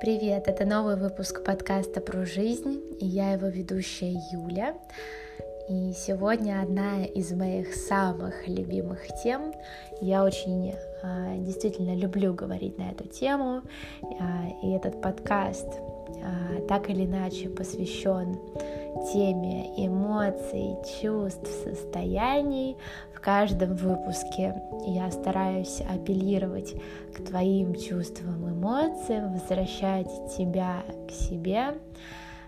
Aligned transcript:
Привет, 0.00 0.46
это 0.46 0.64
новый 0.64 0.94
выпуск 0.94 1.42
подкаста 1.42 2.00
про 2.00 2.24
жизнь, 2.24 2.80
и 3.00 3.06
я 3.06 3.32
его 3.32 3.48
ведущая 3.48 4.14
Юля. 4.30 4.76
И 5.68 5.92
сегодня 5.92 6.62
одна 6.62 7.04
из 7.04 7.32
моих 7.32 7.74
самых 7.74 8.46
любимых 8.46 9.00
тем. 9.24 9.52
Я 10.00 10.22
очень 10.22 10.74
а, 11.02 11.36
действительно 11.38 11.96
люблю 11.96 12.32
говорить 12.32 12.78
на 12.78 12.92
эту 12.92 13.08
тему, 13.08 13.62
а, 14.20 14.46
и 14.62 14.70
этот 14.70 15.02
подкаст 15.02 15.66
а, 15.66 16.60
так 16.68 16.88
или 16.90 17.04
иначе 17.04 17.48
посвящен 17.48 18.38
теме 19.12 19.72
эмоций, 19.76 20.76
чувств, 21.00 21.48
состояний. 21.64 22.76
В 23.14 23.20
каждом 23.20 23.74
выпуске 23.74 24.62
я 24.86 25.10
стараюсь 25.10 25.80
апеллировать 25.80 26.74
к 27.14 27.22
твоим 27.24 27.74
чувствам, 27.74 28.48
эмоциям, 28.48 29.32
возвращать 29.32 30.08
тебя 30.36 30.84
к 31.08 31.10
себе 31.10 31.74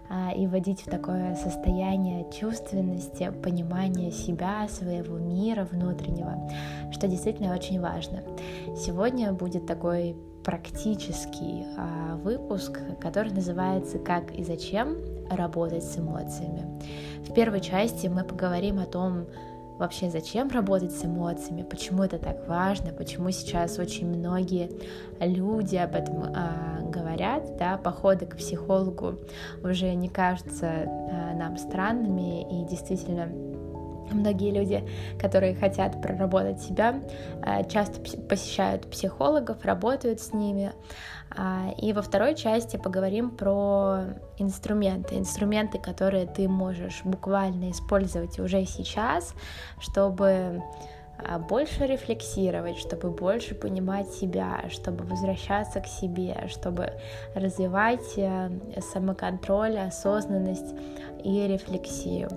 а, 0.08 0.32
и 0.32 0.46
вводить 0.46 0.82
в 0.82 0.90
такое 0.90 1.36
состояние 1.36 2.26
чувственности, 2.32 3.32
понимания 3.42 4.10
себя, 4.10 4.66
своего 4.68 5.18
мира 5.18 5.68
внутреннего, 5.70 6.50
что 6.90 7.06
действительно 7.08 7.54
очень 7.54 7.80
важно. 7.80 8.22
Сегодня 8.76 9.32
будет 9.32 9.66
такой 9.66 10.16
практический 10.44 11.64
а, 11.76 12.16
выпуск, 12.16 12.80
который 13.00 13.32
называется 13.32 13.98
«Как 13.98 14.32
и 14.32 14.42
зачем 14.42 14.96
работать 15.30 15.84
с 15.84 15.98
эмоциями». 15.98 16.64
В 17.26 17.32
первой 17.32 17.60
части 17.60 18.06
мы 18.08 18.24
поговорим 18.24 18.78
о 18.78 18.86
том, 18.86 19.26
вообще 19.80 20.10
зачем 20.10 20.48
работать 20.50 20.92
с 20.92 21.04
эмоциями, 21.04 21.62
почему 21.62 22.02
это 22.02 22.18
так 22.18 22.46
важно, 22.46 22.92
почему 22.92 23.30
сейчас 23.30 23.78
очень 23.78 24.06
многие 24.06 24.70
люди 25.20 25.76
об 25.76 25.94
этом 25.94 26.22
а, 26.34 26.80
говорят, 26.82 27.56
да, 27.56 27.78
походы 27.78 28.26
к 28.26 28.36
психологу 28.36 29.14
уже 29.64 29.94
не 29.94 30.10
кажутся 30.10 30.66
а, 30.66 31.34
нам 31.34 31.56
странными 31.56 32.42
и 32.42 32.68
действительно 32.68 33.28
Многие 34.10 34.50
люди, 34.50 34.88
которые 35.18 35.54
хотят 35.54 36.00
проработать 36.02 36.60
себя, 36.60 37.00
э, 37.44 37.68
часто 37.68 38.00
посещают 38.00 38.90
психологов, 38.90 39.64
работают 39.64 40.20
с 40.20 40.32
ними. 40.32 40.72
А, 41.32 41.72
и 41.78 41.92
во 41.92 42.02
второй 42.02 42.34
части 42.34 42.76
поговорим 42.76 43.30
про 43.30 44.00
инструменты, 44.38 45.16
инструменты, 45.16 45.78
которые 45.78 46.26
ты 46.26 46.48
можешь 46.48 47.02
буквально 47.04 47.70
использовать 47.70 48.38
уже 48.40 48.64
сейчас, 48.64 49.34
чтобы 49.78 50.62
больше 51.38 51.86
рефлексировать, 51.86 52.78
чтобы 52.78 53.10
больше 53.10 53.54
понимать 53.54 54.08
себя, 54.08 54.64
чтобы 54.68 55.04
возвращаться 55.04 55.80
к 55.80 55.86
себе, 55.86 56.46
чтобы 56.48 56.92
развивать 57.34 58.16
э, 58.16 58.50
самоконтроль, 58.92 59.78
осознанность 59.78 60.74
и 61.24 61.46
рефлексию. 61.46 62.28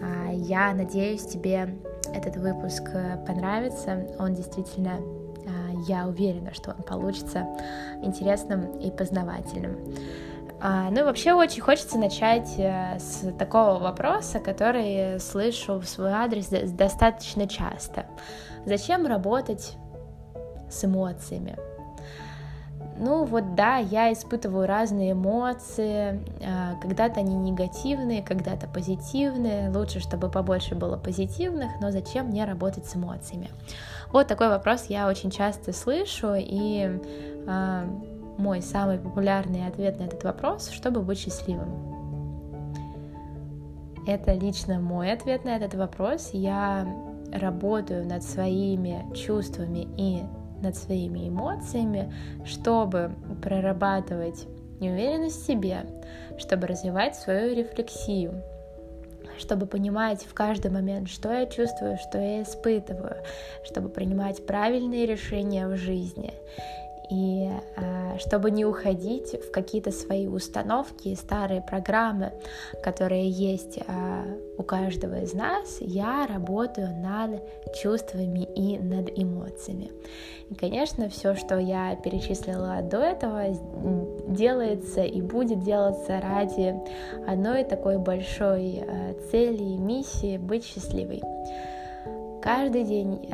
А, 0.00 0.32
я 0.32 0.72
надеюсь, 0.74 1.26
тебе 1.26 1.76
этот 2.14 2.36
выпуск 2.36 2.82
э, 2.92 3.24
понравится. 3.26 4.06
Он 4.18 4.34
действительно, 4.34 4.98
а, 5.46 5.72
я 5.86 6.06
уверена, 6.06 6.54
что 6.54 6.72
он 6.72 6.82
получится 6.82 7.46
интересным 8.02 8.78
и 8.78 8.90
познавательным. 8.90 9.76
А, 10.60 10.90
ну 10.90 11.00
и 11.00 11.02
вообще 11.04 11.34
очень 11.34 11.62
хочется 11.62 11.98
начать 11.98 12.58
э, 12.58 12.98
с 12.98 13.32
такого 13.38 13.78
вопроса, 13.78 14.40
который 14.40 15.20
слышу 15.20 15.78
в 15.78 15.88
свой 15.88 16.10
адрес 16.10 16.48
достаточно 16.48 17.46
часто. 17.46 18.06
Зачем 18.66 19.06
работать 19.06 19.76
с 20.68 20.84
эмоциями? 20.84 21.56
Ну 23.00 23.24
вот 23.24 23.54
да, 23.54 23.76
я 23.76 24.12
испытываю 24.12 24.66
разные 24.66 25.12
эмоции, 25.12 26.20
а, 26.44 26.74
когда-то 26.80 27.20
они 27.20 27.36
негативные, 27.36 28.22
когда-то 28.22 28.66
позитивные, 28.66 29.70
лучше, 29.70 30.00
чтобы 30.00 30.28
побольше 30.28 30.74
было 30.74 30.96
позитивных, 30.96 31.70
но 31.80 31.92
зачем 31.92 32.26
мне 32.26 32.44
работать 32.44 32.86
с 32.86 32.96
эмоциями? 32.96 33.50
Вот 34.10 34.26
такой 34.26 34.48
вопрос 34.48 34.86
я 34.88 35.06
очень 35.06 35.30
часто 35.30 35.72
слышу, 35.72 36.34
и 36.36 36.98
э, 37.46 37.84
мой 38.38 38.62
самый 38.62 38.98
популярный 38.98 39.66
ответ 39.66 39.98
на 39.98 40.04
этот 40.04 40.24
вопрос, 40.24 40.70
чтобы 40.70 41.02
быть 41.02 41.18
счастливым. 41.18 41.68
Это 44.06 44.32
лично 44.32 44.80
мой 44.80 45.12
ответ 45.12 45.44
на 45.44 45.56
этот 45.56 45.74
вопрос. 45.74 46.30
Я 46.32 46.88
работаю 47.32 48.06
над 48.06 48.22
своими 48.22 49.04
чувствами 49.14 49.86
и 49.98 50.22
над 50.62 50.76
своими 50.76 51.28
эмоциями, 51.28 52.12
чтобы 52.44 53.12
прорабатывать 53.42 54.46
неуверенность 54.80 55.42
в 55.42 55.46
себе, 55.46 55.84
чтобы 56.38 56.68
развивать 56.68 57.16
свою 57.16 57.54
рефлексию, 57.54 58.42
чтобы 59.38 59.66
понимать 59.66 60.22
в 60.24 60.32
каждый 60.32 60.70
момент, 60.70 61.08
что 61.08 61.32
я 61.32 61.46
чувствую, 61.46 61.98
что 61.98 62.18
я 62.18 62.42
испытываю, 62.42 63.16
чтобы 63.64 63.88
принимать 63.88 64.46
правильные 64.46 65.06
решения 65.06 65.66
в 65.66 65.76
жизни 65.76 66.32
и 67.10 67.50
э, 67.76 68.18
чтобы 68.18 68.50
не 68.50 68.64
уходить 68.64 69.34
в 69.34 69.50
какие-то 69.50 69.90
свои 69.90 70.26
установки, 70.26 71.14
старые 71.14 71.62
программы, 71.62 72.32
которые 72.82 73.28
есть 73.28 73.78
э, 73.78 74.38
у 74.56 74.62
каждого 74.62 75.20
из 75.20 75.34
нас, 75.34 75.78
я 75.80 76.26
работаю 76.26 76.88
над 76.96 77.42
чувствами 77.74 78.46
и 78.54 78.78
над 78.78 79.10
эмоциями. 79.16 79.90
И, 80.50 80.54
конечно, 80.54 81.08
все, 81.08 81.34
что 81.34 81.58
я 81.58 81.96
перечислила 81.96 82.82
до 82.82 82.98
этого, 82.98 83.44
делается 84.28 85.02
и 85.02 85.20
будет 85.20 85.62
делаться 85.62 86.20
ради 86.20 86.74
одной 87.26 87.64
такой 87.64 87.98
большой 87.98 88.82
э, 88.82 89.14
цели 89.30 89.62
и 89.62 89.76
миссии 89.76 90.38
быть 90.38 90.64
счастливой. 90.64 91.22
Каждый 92.42 92.84
день 92.84 93.28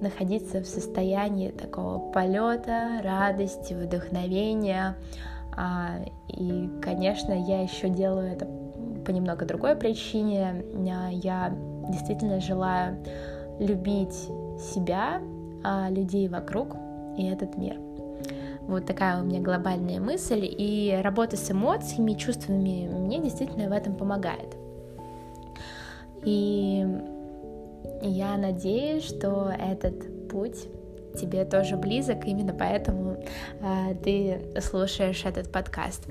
находиться 0.00 0.60
в 0.60 0.66
состоянии 0.66 1.50
такого 1.50 2.10
полета, 2.12 3.00
радости, 3.02 3.74
вдохновения. 3.74 4.96
А, 5.56 5.96
и, 6.28 6.68
конечно, 6.82 7.32
я 7.32 7.62
еще 7.62 7.88
делаю 7.88 8.32
это 8.32 8.46
по 9.04 9.10
немного 9.10 9.44
другой 9.44 9.76
причине. 9.76 10.64
А, 10.90 11.10
я 11.10 11.52
действительно 11.88 12.40
желаю 12.40 13.02
любить 13.58 14.28
себя, 14.58 15.20
а, 15.64 15.90
людей 15.90 16.28
вокруг 16.28 16.76
и 17.16 17.24
этот 17.24 17.56
мир. 17.56 17.78
Вот 18.68 18.84
такая 18.84 19.22
у 19.22 19.24
меня 19.24 19.40
глобальная 19.40 19.98
мысль, 19.98 20.42
и 20.42 21.00
работа 21.02 21.38
с 21.38 21.50
эмоциями, 21.50 22.12
чувствами 22.12 22.86
мне 22.86 23.18
действительно 23.18 23.68
в 23.68 23.72
этом 23.72 23.94
помогает. 23.94 24.56
И 26.22 26.86
я 28.02 28.36
надеюсь, 28.36 29.04
что 29.04 29.52
этот 29.58 30.28
путь 30.28 30.68
тебе 31.18 31.44
тоже 31.44 31.76
близок, 31.76 32.24
именно 32.26 32.54
поэтому 32.54 33.24
э, 33.60 33.94
ты 34.02 34.60
слушаешь 34.60 35.24
этот 35.24 35.50
подкаст. 35.50 36.06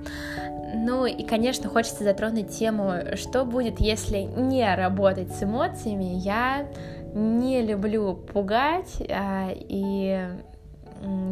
Ну 0.75 1.05
и, 1.05 1.25
конечно, 1.25 1.69
хочется 1.69 2.03
затронуть 2.03 2.49
тему, 2.49 2.93
что 3.15 3.45
будет, 3.45 3.79
если 3.79 4.19
не 4.19 4.75
работать 4.75 5.31
с 5.33 5.43
эмоциями. 5.43 6.19
Я 6.19 6.67
не 7.13 7.61
люблю 7.61 8.15
пугать, 8.15 8.99
э, 8.99 9.53
и 9.53 10.27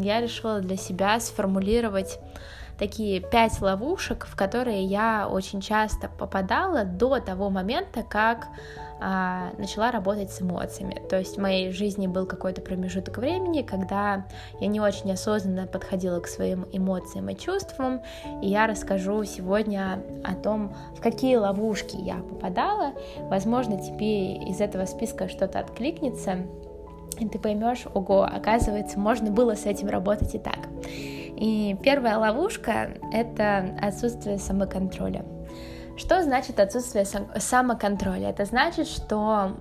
я 0.01 0.21
решила 0.21 0.59
для 0.61 0.77
себя 0.77 1.19
сформулировать 1.19 2.19
такие 2.77 3.21
пять 3.21 3.61
ловушек, 3.61 4.25
в 4.25 4.35
которые 4.35 4.83
я 4.83 5.27
очень 5.29 5.61
часто 5.61 6.09
попадала 6.09 6.83
до 6.83 7.19
того 7.19 7.49
момента, 7.49 8.03
как 8.03 8.47
а, 8.99 9.51
начала 9.57 9.91
работать 9.91 10.31
с 10.31 10.41
эмоциями. 10.41 11.01
То 11.09 11.19
есть 11.19 11.37
в 11.37 11.41
моей 11.41 11.71
жизни 11.71 12.07
был 12.07 12.25
какой-то 12.25 12.61
промежуток 12.61 13.17
времени, 13.17 13.61
когда 13.61 14.25
я 14.59 14.67
не 14.67 14.79
очень 14.79 15.11
осознанно 15.11 15.67
подходила 15.67 16.19
к 16.21 16.27
своим 16.27 16.65
эмоциям 16.71 17.29
и 17.29 17.37
чувствам, 17.37 18.01
и 18.41 18.47
я 18.47 18.67
расскажу 18.67 19.23
сегодня 19.25 20.01
о 20.23 20.33
том, 20.33 20.73
в 20.97 21.01
какие 21.01 21.35
ловушки 21.35 21.97
я 21.97 22.15
попадала. 22.15 22.93
Возможно, 23.17 23.77
тебе 23.77 24.37
из 24.37 24.61
этого 24.61 24.85
списка 24.85 25.27
что-то 25.27 25.59
откликнется, 25.59 26.45
и 27.19 27.27
ты 27.27 27.37
поймешь, 27.37 27.85
ого, 27.93 28.23
оказывается, 28.23 28.99
можно 28.99 29.29
было 29.29 29.55
с 29.55 29.65
этим 29.65 29.89
работать 29.89 30.35
и 30.35 30.39
так. 30.39 30.59
И 31.35 31.77
первая 31.83 32.17
ловушка— 32.17 32.91
это 33.11 33.75
отсутствие 33.81 34.37
самоконтроля. 34.37 35.25
Что 35.97 36.23
значит 36.23 36.59
отсутствие 36.59 37.05
самоконтроля? 37.05 38.29
Это 38.29 38.45
значит, 38.45 38.87
что 38.87 39.55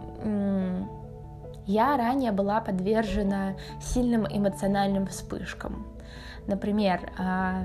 я 1.67 1.97
ранее 1.97 2.33
была 2.33 2.61
подвержена 2.61 3.55
сильным 3.81 4.27
эмоциональным 4.27 5.07
вспышкам. 5.07 5.87
Например, 6.47 7.01
а, 7.19 7.65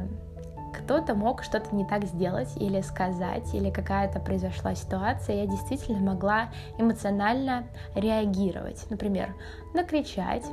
кто-то 0.74 1.16
мог 1.16 1.44
что-то 1.44 1.76
не 1.76 1.86
так 1.86 2.06
сделать 2.06 2.50
или 2.56 2.82
сказать, 2.82 3.54
или 3.54 3.70
какая-то 3.70 4.20
произошла 4.20 4.74
ситуация, 4.76 5.38
я 5.38 5.48
действительно 5.48 6.00
могла 6.00 6.50
эмоционально 6.78 7.66
реагировать. 7.96 8.86
Например, 8.90 9.36
накричать, 9.74 10.46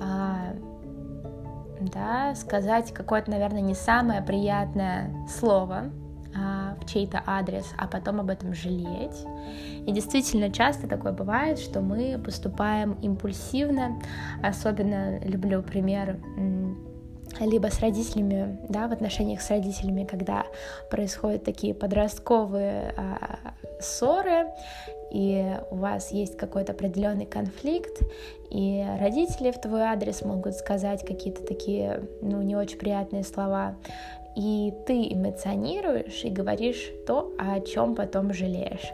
а, 0.00 0.54
да, 1.92 2.34
сказать 2.34 2.92
какое-то, 2.92 3.30
наверное, 3.30 3.60
не 3.60 3.74
самое 3.74 4.22
приятное 4.22 5.10
слово 5.28 5.90
а, 6.36 6.76
в 6.80 6.86
чей-то 6.86 7.22
адрес, 7.26 7.66
а 7.78 7.86
потом 7.86 8.20
об 8.20 8.30
этом 8.30 8.54
жалеть. 8.54 9.24
И 9.86 9.92
действительно 9.92 10.50
часто 10.50 10.88
такое 10.88 11.12
бывает, 11.12 11.58
что 11.58 11.80
мы 11.80 12.18
поступаем 12.18 12.94
импульсивно. 13.02 14.00
Особенно 14.42 15.20
люблю 15.20 15.62
пример 15.62 16.18
либо 17.40 17.68
с 17.68 17.80
родителями, 17.80 18.58
да, 18.68 18.88
в 18.88 18.92
отношениях 18.92 19.42
с 19.42 19.50
родителями, 19.50 20.04
когда 20.04 20.46
происходят 20.90 21.44
такие 21.44 21.74
подростковые 21.74 22.94
а, 22.96 23.54
ссоры, 23.80 24.48
и 25.10 25.56
у 25.70 25.76
вас 25.76 26.10
есть 26.10 26.36
какой-то 26.36 26.72
определенный 26.72 27.26
конфликт, 27.26 28.02
и 28.50 28.84
родители 29.00 29.50
в 29.50 29.60
твой 29.60 29.82
адрес 29.82 30.22
могут 30.22 30.54
сказать 30.54 31.06
какие-то 31.06 31.42
такие, 31.44 32.02
ну, 32.20 32.42
не 32.42 32.56
очень 32.56 32.78
приятные 32.78 33.22
слова, 33.22 33.76
и 34.34 34.74
ты 34.86 35.06
эмоционируешь 35.12 36.24
и 36.24 36.30
говоришь 36.30 36.90
то, 37.06 37.32
о 37.38 37.60
чем 37.60 37.94
потом 37.94 38.32
жалеешь. 38.32 38.92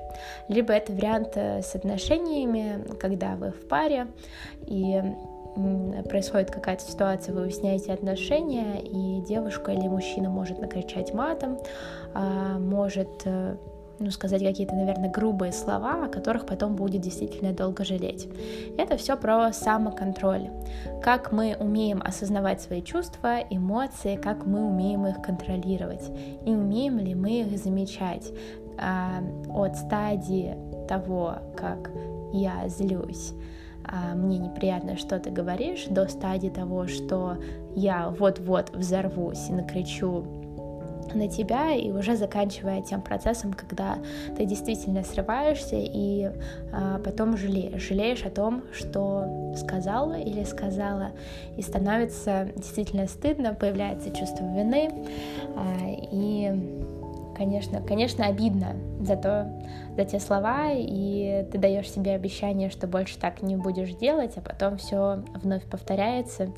Либо 0.49 0.73
это 0.75 0.93
вариант 0.93 1.33
э, 1.35 1.63
с 1.63 1.75
отношениями, 1.75 2.85
когда 2.99 3.37
вы 3.37 3.51
в 3.51 3.67
паре, 3.67 4.09
и 4.67 5.03
происходит 6.09 6.51
какая-то 6.51 6.83
ситуация, 6.85 7.35
вы 7.35 7.43
выясняете 7.43 7.93
отношения, 7.93 8.81
и 8.81 9.21
девушка 9.23 9.73
или 9.73 9.89
мужчина 9.89 10.31
может 10.31 10.59
накричать 10.59 11.13
матом, 11.13 11.59
а, 12.15 12.59
может 12.59 13.23
э, 13.25 13.57
ну, 14.01 14.11
сказать 14.11 14.43
какие-то, 14.43 14.75
наверное, 14.75 15.11
грубые 15.11 15.53
слова, 15.53 16.05
о 16.05 16.09
которых 16.09 16.47
потом 16.47 16.75
будет 16.75 17.03
действительно 17.03 17.53
долго 17.53 17.85
жалеть. 17.85 18.29
Это 18.79 18.97
все 18.97 19.17
про 19.17 19.53
самоконтроль. 19.53 20.51
Как 21.03 21.33
мы 21.33 21.55
умеем 21.59 22.03
осознавать 22.03 22.63
свои 22.63 22.83
чувства, 22.83 23.41
эмоции, 23.51 24.17
как 24.17 24.47
мы 24.47 24.67
умеем 24.67 25.07
их 25.07 25.21
контролировать. 25.21 26.11
И 26.47 26.51
умеем 26.51 26.99
ли 26.99 27.15
мы 27.15 27.41
их 27.43 27.59
замечать 27.59 28.33
а, 28.79 29.23
от 29.55 29.77
стадии 29.77 30.57
того, 30.89 31.35
как 31.55 31.91
я 32.33 32.69
злюсь, 32.69 33.35
мне 34.15 34.39
неприятно, 34.39 34.97
что 34.97 35.19
ты 35.19 35.31
говоришь, 35.31 35.87
до 35.87 36.07
стадии 36.09 36.49
того, 36.49 36.87
что 36.87 37.37
я 37.75 38.11
вот-вот 38.11 38.71
взорвусь 38.71 39.49
и 39.49 39.53
накричу 39.53 40.25
на 41.15 41.29
тебя 41.29 41.73
и 41.73 41.91
уже 41.91 42.17
заканчивая 42.17 42.83
тем 42.83 43.03
процессом, 43.03 43.53
когда 43.53 43.99
ты 44.37 44.45
действительно 44.45 45.03
срываешься 45.03 45.77
и 45.77 46.31
а, 46.73 46.99
потом 46.99 47.37
жалеешь, 47.37 47.83
жалеешь 47.83 48.25
о 48.25 48.31
том, 48.31 48.63
что 48.73 49.55
сказала 49.57 50.19
или 50.19 50.45
сказала, 50.45 51.11
и 51.57 51.63
становится 51.63 52.49
действительно 52.57 53.07
стыдно, 53.07 53.55
появляется 53.55 54.11
чувство 54.11 54.45
вины 54.45 54.91
а, 55.57 55.77
и 56.13 56.89
конечно, 57.41 57.81
конечно, 57.81 58.27
обидно 58.27 58.77
за 59.01 59.17
то, 59.17 59.51
за 59.97 60.05
те 60.05 60.21
слова, 60.21 60.73
и 60.73 61.49
ты 61.51 61.57
даешь 61.57 61.91
себе 61.91 62.13
обещание, 62.13 62.69
что 62.69 62.87
больше 62.87 63.19
так 63.19 63.41
не 63.41 63.57
будешь 63.57 63.95
делать, 63.95 64.35
а 64.37 64.43
потом 64.43 64.77
все 64.77 65.25
вновь 65.37 65.65
повторяется. 65.65 66.53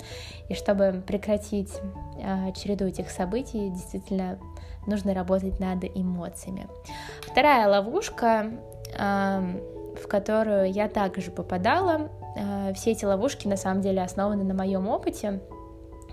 И 0.49 0.55
чтобы 0.55 1.01
прекратить 1.07 1.73
э, 2.19 2.53
череду 2.55 2.87
этих 2.87 3.11
событий, 3.11 3.71
действительно 3.71 4.41
нужно 4.89 5.15
работать 5.15 5.61
над 5.61 5.85
эмоциями. 5.85 6.67
Вторая 7.21 7.69
ловушка, 7.69 8.51
э, 8.99 9.41
в 10.03 10.09
которую 10.09 10.73
я 10.73 10.89
также 10.89 11.31
попадала, 11.31 12.11
э, 12.37 12.73
все 12.75 12.91
эти 12.91 13.05
ловушки 13.05 13.47
на 13.47 13.57
самом 13.57 13.83
деле 13.83 14.03
основаны 14.03 14.43
на 14.43 14.55
моем 14.55 14.89
опыте. 14.89 15.43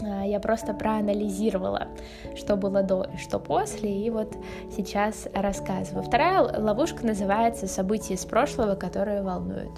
А, 0.01 0.25
я 0.25 0.40
просто 0.40 0.74
проанализировала, 0.74 1.88
что 2.36 2.56
было 2.56 2.84
до 2.84 3.06
и 3.13 3.18
что 3.18 3.40
после, 3.40 3.92
и 3.92 4.10
вот 4.10 4.36
сейчас 4.75 5.28
рассказываю. 5.34 6.04
Вторая 6.04 6.42
ловушка 6.42 7.06
называется 7.06 7.68
«События 7.68 8.13
из 8.13 8.25
прошлого, 8.25 8.75
которые 8.75 9.22
волнуют». 9.22 9.72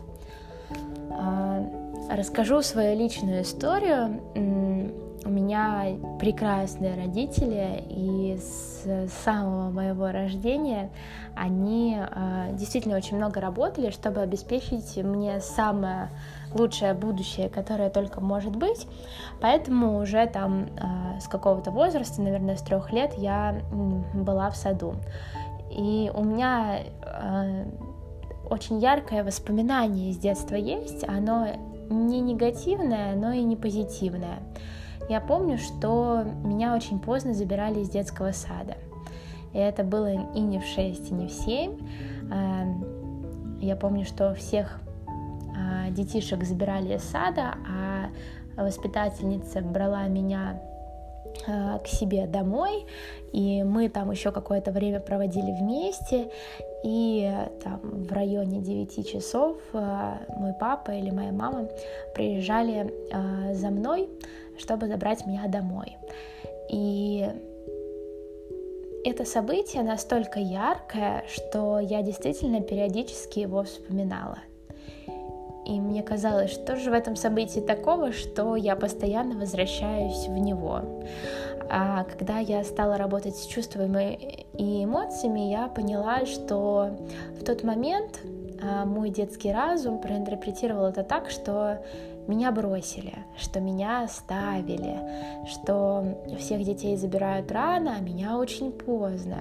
А, 1.12 1.66
расскажу 2.10 2.62
свою 2.62 2.98
личную 2.98 3.42
историю. 3.42 4.22
Меня 5.32 5.86
прекрасные 6.20 6.96
родители, 6.96 7.84
и 7.90 8.38
с 8.38 8.86
самого 9.24 9.72
моего 9.72 10.12
рождения 10.12 10.90
они 11.36 11.98
а, 11.98 12.52
действительно 12.52 12.98
очень 12.98 13.16
много 13.16 13.40
работали, 13.40 13.92
чтобы 13.92 14.20
обеспечить 14.20 14.98
мне 14.98 15.40
самое 15.40 16.10
лучшее 16.54 16.94
будущее, 16.94 17.48
которое 17.48 17.90
только 17.90 18.20
может 18.20 18.56
быть. 18.56 18.88
Поэтому 19.40 20.00
уже 20.00 20.26
там 20.28 20.68
э, 20.78 21.20
с 21.22 21.28
какого-то 21.30 21.72
возраста, 21.72 22.22
наверное, 22.22 22.58
с 22.58 22.62
трех 22.62 22.92
лет 22.92 23.14
я 23.18 23.62
была 24.14 24.50
в 24.50 24.58
саду. 24.58 24.96
И 25.72 26.12
у 26.14 26.24
меня 26.24 26.80
э, 26.82 27.66
очень 28.50 28.80
яркое 28.80 29.24
воспоминание 29.24 30.12
из 30.12 30.18
детства 30.18 30.56
есть. 30.56 31.08
Оно 31.08 31.48
не 31.90 32.20
негативное, 32.20 33.16
но 33.16 33.32
и 33.32 33.44
не 33.44 33.56
позитивное. 33.56 34.40
Я 35.10 35.20
помню, 35.22 35.58
что 35.58 36.24
меня 36.44 36.76
очень 36.76 37.00
поздно 37.00 37.34
забирали 37.34 37.80
из 37.80 37.90
детского 37.90 38.32
сада. 38.32 38.76
И 39.54 39.58
это 39.58 39.84
было 39.84 40.14
и 40.34 40.40
не 40.40 40.60
в 40.60 40.66
6, 40.66 41.12
и 41.12 41.14
не 41.14 41.28
в 41.28 41.32
7. 41.32 41.78
Эм, 42.32 43.60
я 43.60 43.76
помню, 43.76 44.06
что 44.06 44.34
всех 44.34 44.80
а, 45.56 45.90
детишек 45.90 46.44
забирали 46.44 46.96
из 46.96 47.04
сада, 47.04 47.56
а 47.68 48.10
воспитательница 48.64 49.62
брала 49.62 50.08
меня 50.08 50.62
а, 51.48 51.80
к 51.80 51.88
себе 51.88 52.28
домой, 52.28 52.86
и 53.34 53.64
мы 53.64 53.90
там 53.90 54.12
еще 54.12 54.32
какое-то 54.32 54.72
время 54.72 55.00
проводили 55.00 55.52
вместе, 55.52 56.32
и 56.84 57.32
там 57.64 57.80
в 57.84 58.12
районе 58.12 58.62
9 58.62 59.08
часов 59.08 59.58
а, 59.74 60.22
мой 60.36 60.54
папа 60.54 60.92
или 60.92 61.12
моя 61.12 61.32
мама 61.32 61.68
приезжали 62.16 62.94
за 63.54 63.70
мной, 63.70 64.10
чтобы 64.62 64.88
забрать 64.88 65.26
меня 65.26 65.48
домой. 65.48 65.98
И 66.70 67.28
это 69.04 69.26
событие 69.26 69.84
настолько 69.84 70.40
яркое, 70.40 71.24
что 71.28 71.80
я 71.80 72.02
действительно 72.02 72.62
периодически 72.62 73.40
его 73.40 73.64
вспоминала. 73.64 74.38
И 75.66 75.80
мне 75.80 76.02
казалось, 76.04 76.52
что 76.52 76.76
же 76.76 76.90
в 76.90 76.94
этом 76.94 77.16
событии 77.16 77.60
такого, 77.60 78.12
что 78.12 78.56
я 78.56 78.76
постоянно 78.76 79.40
возвращаюсь 79.40 80.28
в 80.28 80.38
него. 80.38 80.82
А 81.70 82.04
когда 82.04 82.40
я 82.40 82.64
стала 82.64 82.98
работать 82.98 83.36
с 83.38 83.46
чувствами 83.46 84.46
и 84.58 84.84
эмоциями, 84.84 85.52
я 85.52 85.68
поняла, 85.68 86.26
что 86.26 86.98
в 87.40 87.44
тот 87.46 87.64
момент 87.64 88.20
а, 88.62 88.86
мой 88.86 89.10
детский 89.10 89.52
разум 89.52 90.00
проинтерпретировал 90.00 90.86
это 90.86 91.04
так, 91.04 91.30
что 91.30 91.84
меня 92.28 92.52
бросили, 92.52 93.14
что 93.38 93.60
меня 93.60 94.04
оставили, 94.04 95.00
что 95.48 96.18
всех 96.38 96.64
детей 96.64 96.96
забирают 96.98 97.52
рано, 97.52 97.96
а 97.98 98.02
меня 98.02 98.38
очень 98.38 98.72
поздно. 98.72 99.38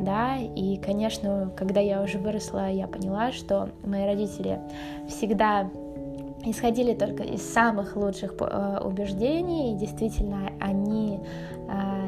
Да, 0.00 0.36
и, 0.36 0.76
конечно, 0.76 1.50
когда 1.56 1.80
я 1.80 2.02
уже 2.02 2.18
выросла, 2.18 2.70
я 2.70 2.86
поняла, 2.86 3.32
что 3.32 3.70
мои 3.82 4.04
родители 4.04 4.60
всегда 5.08 5.70
исходили 6.44 6.94
только 6.94 7.22
из 7.22 7.42
самых 7.42 7.96
лучших 7.96 8.34
э, 8.40 8.80
убеждений, 8.84 9.72
и 9.72 9.76
действительно 9.76 10.50
они 10.60 11.20
э, 11.68 12.05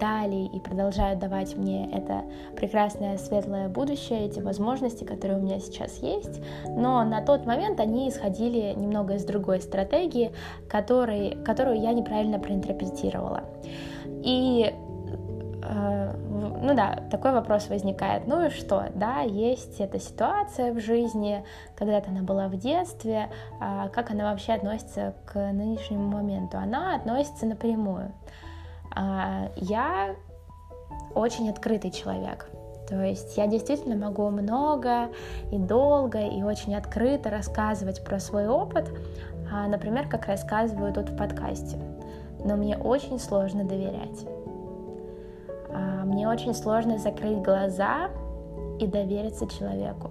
дали 0.00 0.46
и 0.46 0.60
продолжают 0.60 1.18
давать 1.18 1.56
мне 1.56 1.88
это 1.92 2.24
прекрасное 2.56 3.18
светлое 3.18 3.68
будущее, 3.68 4.26
эти 4.26 4.40
возможности, 4.40 5.04
которые 5.04 5.38
у 5.38 5.42
меня 5.42 5.60
сейчас 5.60 5.98
есть. 5.98 6.40
Но 6.66 7.04
на 7.04 7.20
тот 7.20 7.46
момент 7.46 7.80
они 7.80 8.08
исходили 8.08 8.74
немного 8.76 9.14
из 9.14 9.24
другой 9.24 9.60
стратегии, 9.60 10.32
который, 10.68 11.36
которую 11.44 11.80
я 11.80 11.92
неправильно 11.92 12.38
проинтерпретировала. 12.38 13.44
И 14.24 14.74
Э, 15.70 16.14
ну 16.62 16.74
да, 16.74 16.98
такой 17.10 17.32
вопрос 17.32 17.68
возникает. 17.68 18.26
Ну 18.26 18.46
и 18.46 18.50
что, 18.50 18.86
да, 18.94 19.20
есть 19.20 19.80
эта 19.80 20.00
ситуация 20.00 20.72
в 20.72 20.80
жизни, 20.80 21.44
когда-то 21.76 22.10
она 22.10 22.22
была 22.22 22.48
в 22.48 22.56
детстве, 22.56 23.30
а 23.60 23.88
как 23.88 24.10
она 24.10 24.30
вообще 24.30 24.52
относится 24.54 25.14
к 25.26 25.34
нынешнему 25.52 26.08
моменту? 26.08 26.58
Она 26.58 26.96
относится 26.96 27.46
напрямую. 27.46 28.12
А, 28.94 29.50
я 29.56 30.16
очень 31.14 31.48
открытый 31.50 31.90
человек. 31.90 32.48
То 32.88 33.04
есть 33.04 33.36
я 33.36 33.46
действительно 33.46 33.94
могу 33.94 34.28
много 34.30 35.10
и 35.52 35.58
долго 35.58 36.18
и 36.18 36.42
очень 36.42 36.74
открыто 36.74 37.30
рассказывать 37.30 38.02
про 38.04 38.18
свой 38.18 38.48
опыт, 38.48 38.90
а, 39.52 39.68
например, 39.68 40.08
как 40.08 40.26
рассказываю 40.26 40.92
тут 40.92 41.08
в 41.10 41.16
подкасте. 41.16 41.78
Но 42.44 42.56
мне 42.56 42.76
очень 42.76 43.20
сложно 43.20 43.64
доверять. 43.64 44.26
А, 45.72 46.04
мне 46.04 46.28
очень 46.28 46.52
сложно 46.52 46.98
закрыть 46.98 47.42
глаза 47.42 48.10
и 48.80 48.86
довериться 48.86 49.46
человеку. 49.46 50.10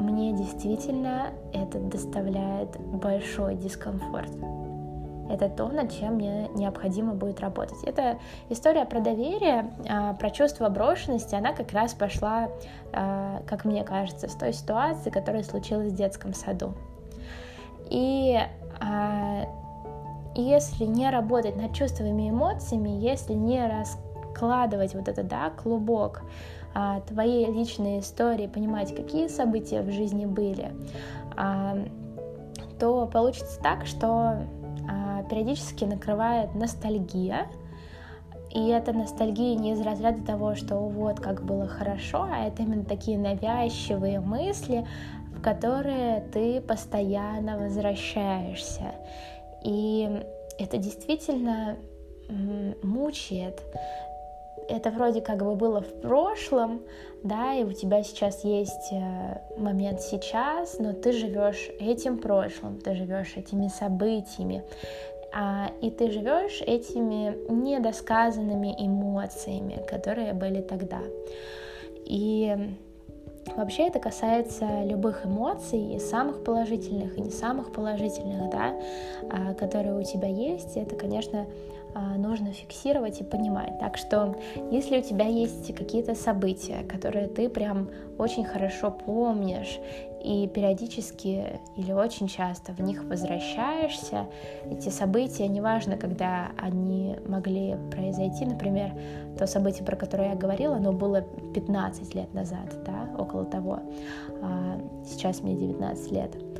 Мне 0.00 0.32
действительно 0.32 1.30
это 1.52 1.78
доставляет 1.80 2.78
большой 2.80 3.56
дискомфорт. 3.56 4.30
Это 5.30 5.48
то, 5.48 5.68
над 5.68 5.92
чем 5.92 6.14
мне 6.14 6.48
необходимо 6.54 7.14
будет 7.14 7.40
работать. 7.40 7.82
Это 7.84 8.18
история 8.48 8.84
про 8.84 9.00
доверие, 9.00 9.70
а, 9.88 10.14
про 10.14 10.30
чувство 10.30 10.68
брошенности, 10.68 11.34
она 11.34 11.52
как 11.52 11.72
раз 11.72 11.94
пошла, 11.94 12.48
а, 12.92 13.42
как 13.46 13.64
мне 13.64 13.84
кажется, 13.84 14.28
с 14.28 14.34
той 14.34 14.52
ситуации, 14.52 15.10
которая 15.10 15.42
случилась 15.42 15.92
в 15.92 15.96
детском 15.96 16.34
саду. 16.34 16.74
И 17.90 18.38
а, 18.80 19.44
если 20.34 20.84
не 20.84 21.10
работать 21.10 21.56
над 21.56 21.74
чувствами 21.74 22.26
и 22.26 22.30
эмоциями, 22.30 22.90
если 22.90 23.32
не 23.32 23.66
раскладывать 23.66 24.94
вот 24.94 25.08
это, 25.08 25.22
да, 25.22 25.50
клубок 25.50 26.22
твоей 27.06 27.46
личной 27.50 28.00
истории, 28.00 28.46
понимать, 28.46 28.94
какие 28.94 29.28
события 29.28 29.80
в 29.80 29.90
жизни 29.90 30.26
были, 30.26 30.74
то 32.78 33.06
получится 33.06 33.58
так, 33.62 33.86
что 33.86 34.46
периодически 35.28 35.84
накрывает 35.84 36.54
ностальгия, 36.54 37.46
и 38.50 38.68
это 38.68 38.92
ностальгия 38.92 39.54
не 39.54 39.72
из 39.72 39.80
разряда 39.80 40.24
того, 40.24 40.54
что 40.54 40.76
вот 40.76 41.20
как 41.20 41.44
было 41.44 41.66
хорошо, 41.66 42.26
а 42.30 42.46
это 42.46 42.62
именно 42.62 42.84
такие 42.84 43.18
навязчивые 43.18 44.20
мысли, 44.20 44.86
в 45.36 45.42
которые 45.42 46.24
ты 46.32 46.60
постоянно 46.60 47.58
возвращаешься. 47.58 48.94
И 49.62 50.22
это 50.58 50.78
действительно 50.78 51.76
мучает. 52.82 53.60
Это 54.68 54.90
вроде 54.90 55.20
как 55.20 55.44
бы 55.44 55.54
было 55.54 55.80
в 55.80 56.00
прошлом, 56.00 56.82
да, 57.22 57.54
и 57.54 57.62
у 57.62 57.72
тебя 57.72 58.02
сейчас 58.02 58.42
есть 58.42 58.90
э, 58.90 59.40
момент 59.56 60.00
сейчас, 60.00 60.78
но 60.80 60.92
ты 60.92 61.12
живешь 61.12 61.70
этим 61.78 62.18
прошлым, 62.18 62.80
ты 62.80 62.96
живешь 62.96 63.36
этими 63.36 63.68
событиями, 63.68 64.64
и 65.82 65.90
ты 65.90 66.10
живешь 66.10 66.62
этими 66.62 67.36
недосказанными 67.50 68.74
эмоциями, 68.78 69.84
которые 69.86 70.32
были 70.32 70.62
тогда. 70.62 71.02
И 72.04 72.56
Вообще 73.54 73.86
это 73.86 74.00
касается 74.00 74.82
любых 74.84 75.24
эмоций, 75.24 75.94
и 75.94 75.98
самых 75.98 76.42
положительных, 76.42 77.16
и 77.16 77.20
не 77.20 77.30
самых 77.30 77.72
положительных, 77.72 78.50
да, 78.50 78.74
а, 79.30 79.54
которые 79.54 79.96
у 79.96 80.02
тебя 80.02 80.28
есть. 80.28 80.76
Это, 80.76 80.96
конечно, 80.96 81.40
а, 81.40 81.46
нужно 81.94 82.52
фиксировать 82.52 83.20
и 83.20 83.24
понимать. 83.24 83.78
Так 83.78 83.96
что, 83.96 84.36
если 84.70 84.98
у 84.98 85.02
тебя 85.02 85.26
есть 85.26 85.74
какие-то 85.74 86.14
события, 86.14 86.82
которые 86.84 87.26
ты 87.26 87.48
прям 87.48 87.88
очень 88.18 88.44
хорошо 88.44 88.90
помнишь, 88.90 89.78
и 90.26 90.48
периодически 90.48 91.60
или 91.76 91.92
очень 91.92 92.26
часто 92.26 92.72
в 92.72 92.80
них 92.80 93.04
возвращаешься, 93.04 94.26
эти 94.68 94.88
события, 94.88 95.46
неважно, 95.46 95.96
когда 95.96 96.48
они 96.58 97.16
могли 97.28 97.76
произойти, 97.92 98.44
например, 98.44 98.92
то 99.38 99.46
событие, 99.46 99.84
про 99.84 99.94
которое 99.94 100.30
я 100.30 100.34
говорила, 100.34 100.76
оно 100.76 100.92
было 100.92 101.22
15 101.54 102.14
лет 102.16 102.34
назад, 102.34 102.74
да, 102.84 103.08
около 103.16 103.44
того, 103.44 103.78
а, 104.42 104.80
сейчас 105.04 105.42
мне 105.42 105.54
19 105.54 106.10
лет, 106.10 106.30
а, 106.34 106.55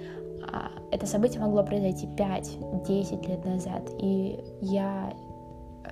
это 0.91 1.07
событие 1.07 1.41
могло 1.41 1.63
произойти 1.63 2.07
5-10 2.07 3.29
лет 3.29 3.45
назад, 3.45 3.91
и 3.99 4.39
я 4.61 5.13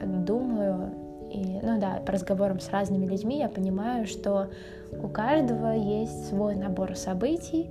думаю, 0.01 0.93
и, 1.31 1.59
ну 1.63 1.81
да, 1.81 2.03
по 2.05 2.13
разговорам 2.13 2.61
с 2.61 2.71
разными 2.71 3.07
людьми 3.07 3.39
я 3.39 3.49
понимаю, 3.49 4.07
что 4.07 4.51
у 4.93 5.09
каждого 5.09 5.73
есть 5.73 6.29
свой 6.29 6.55
набор 6.55 6.97
событий, 6.97 7.71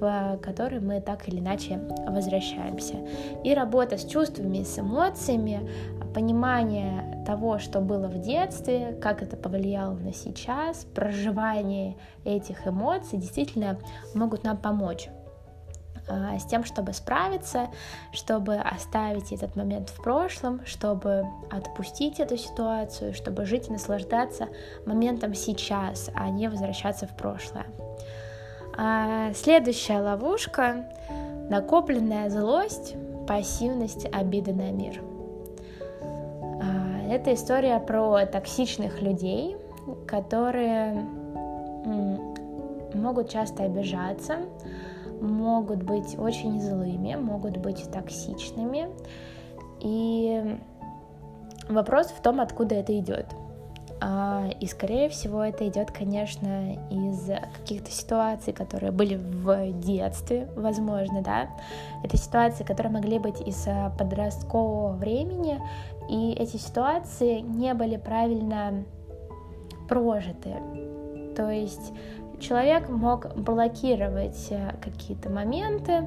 в 0.00 0.38
который 0.42 0.80
мы 0.80 1.00
так 1.00 1.28
или 1.28 1.40
иначе 1.40 1.80
возвращаемся. 2.06 2.96
И 3.44 3.54
работа 3.54 3.98
с 3.98 4.04
чувствами, 4.04 4.62
с 4.62 4.78
эмоциями, 4.78 5.68
понимание 6.14 7.22
того, 7.26 7.58
что 7.58 7.80
было 7.80 8.06
в 8.08 8.20
детстве, 8.20 8.96
как 9.00 9.22
это 9.22 9.36
повлияло 9.36 9.94
на 9.94 10.12
сейчас, 10.12 10.86
проживание 10.94 11.96
этих 12.24 12.66
эмоций 12.66 13.18
действительно 13.18 13.78
могут 14.14 14.44
нам 14.44 14.56
помочь 14.56 15.08
а, 15.08 15.17
с 16.08 16.44
тем, 16.44 16.64
чтобы 16.64 16.92
справиться, 16.92 17.68
чтобы 18.12 18.56
оставить 18.56 19.32
этот 19.32 19.56
момент 19.56 19.90
в 19.90 20.02
прошлом, 20.02 20.64
чтобы 20.64 21.26
отпустить 21.50 22.20
эту 22.20 22.36
ситуацию, 22.36 23.14
чтобы 23.14 23.44
жить 23.44 23.68
и 23.68 23.72
наслаждаться 23.72 24.48
моментом 24.86 25.34
сейчас, 25.34 26.10
а 26.14 26.28
не 26.30 26.48
возвращаться 26.48 27.06
в 27.06 27.16
прошлое. 27.16 27.66
А, 28.76 29.32
следующая 29.34 30.00
ловушка— 30.00 30.88
накопленная 31.50 32.30
злость, 32.30 32.94
пассивность, 33.26 34.06
обида 34.12 34.52
на 34.52 34.70
мир. 34.70 35.02
А, 36.62 37.10
это 37.10 37.34
история 37.34 37.80
про 37.80 38.24
токсичных 38.26 39.02
людей, 39.02 39.56
которые 40.06 41.04
могут 42.94 43.30
часто 43.30 43.64
обижаться, 43.64 44.36
могут 45.20 45.82
быть 45.82 46.18
очень 46.18 46.60
злыми, 46.60 47.14
могут 47.14 47.56
быть 47.58 47.90
токсичными. 47.90 48.88
И 49.80 50.58
вопрос 51.68 52.08
в 52.08 52.20
том, 52.22 52.40
откуда 52.40 52.76
это 52.76 52.98
идет. 52.98 53.26
А, 54.00 54.48
и, 54.60 54.66
скорее 54.66 55.08
всего, 55.08 55.42
это 55.42 55.66
идет, 55.66 55.90
конечно, 55.90 56.74
из 56.90 57.30
каких-то 57.58 57.90
ситуаций, 57.90 58.52
которые 58.52 58.92
были 58.92 59.16
в 59.16 59.72
детстве, 59.80 60.48
возможно, 60.54 61.22
да. 61.22 61.48
Это 62.04 62.16
ситуации, 62.16 62.62
которые 62.62 62.92
могли 62.92 63.18
быть 63.18 63.40
из 63.40 63.66
подросткового 63.98 64.92
времени, 64.92 65.60
и 66.08 66.32
эти 66.32 66.56
ситуации 66.58 67.40
не 67.40 67.74
были 67.74 67.96
правильно 67.96 68.84
прожиты. 69.88 70.54
То 71.34 71.50
есть 71.50 71.92
человек 72.40 72.88
мог 72.88 73.34
блокировать 73.34 74.48
э, 74.50 74.72
какие-то 74.82 75.30
моменты, 75.30 76.04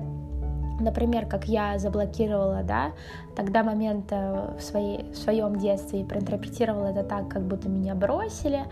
например, 0.80 1.26
как 1.28 1.46
я 1.46 1.78
заблокировала, 1.78 2.64
да, 2.64 2.92
тогда 3.36 3.64
момент 3.64 4.08
э, 4.12 4.56
в, 4.58 4.62
своей, 4.62 5.12
в 5.12 5.16
своем 5.16 5.58
детстве 5.58 6.02
и 6.02 6.04
проинтерпретировала 6.04 6.88
это 6.88 7.04
так, 7.04 7.30
как 7.30 7.44
будто 7.44 7.70
меня 7.70 7.96
бросили, 7.96 8.66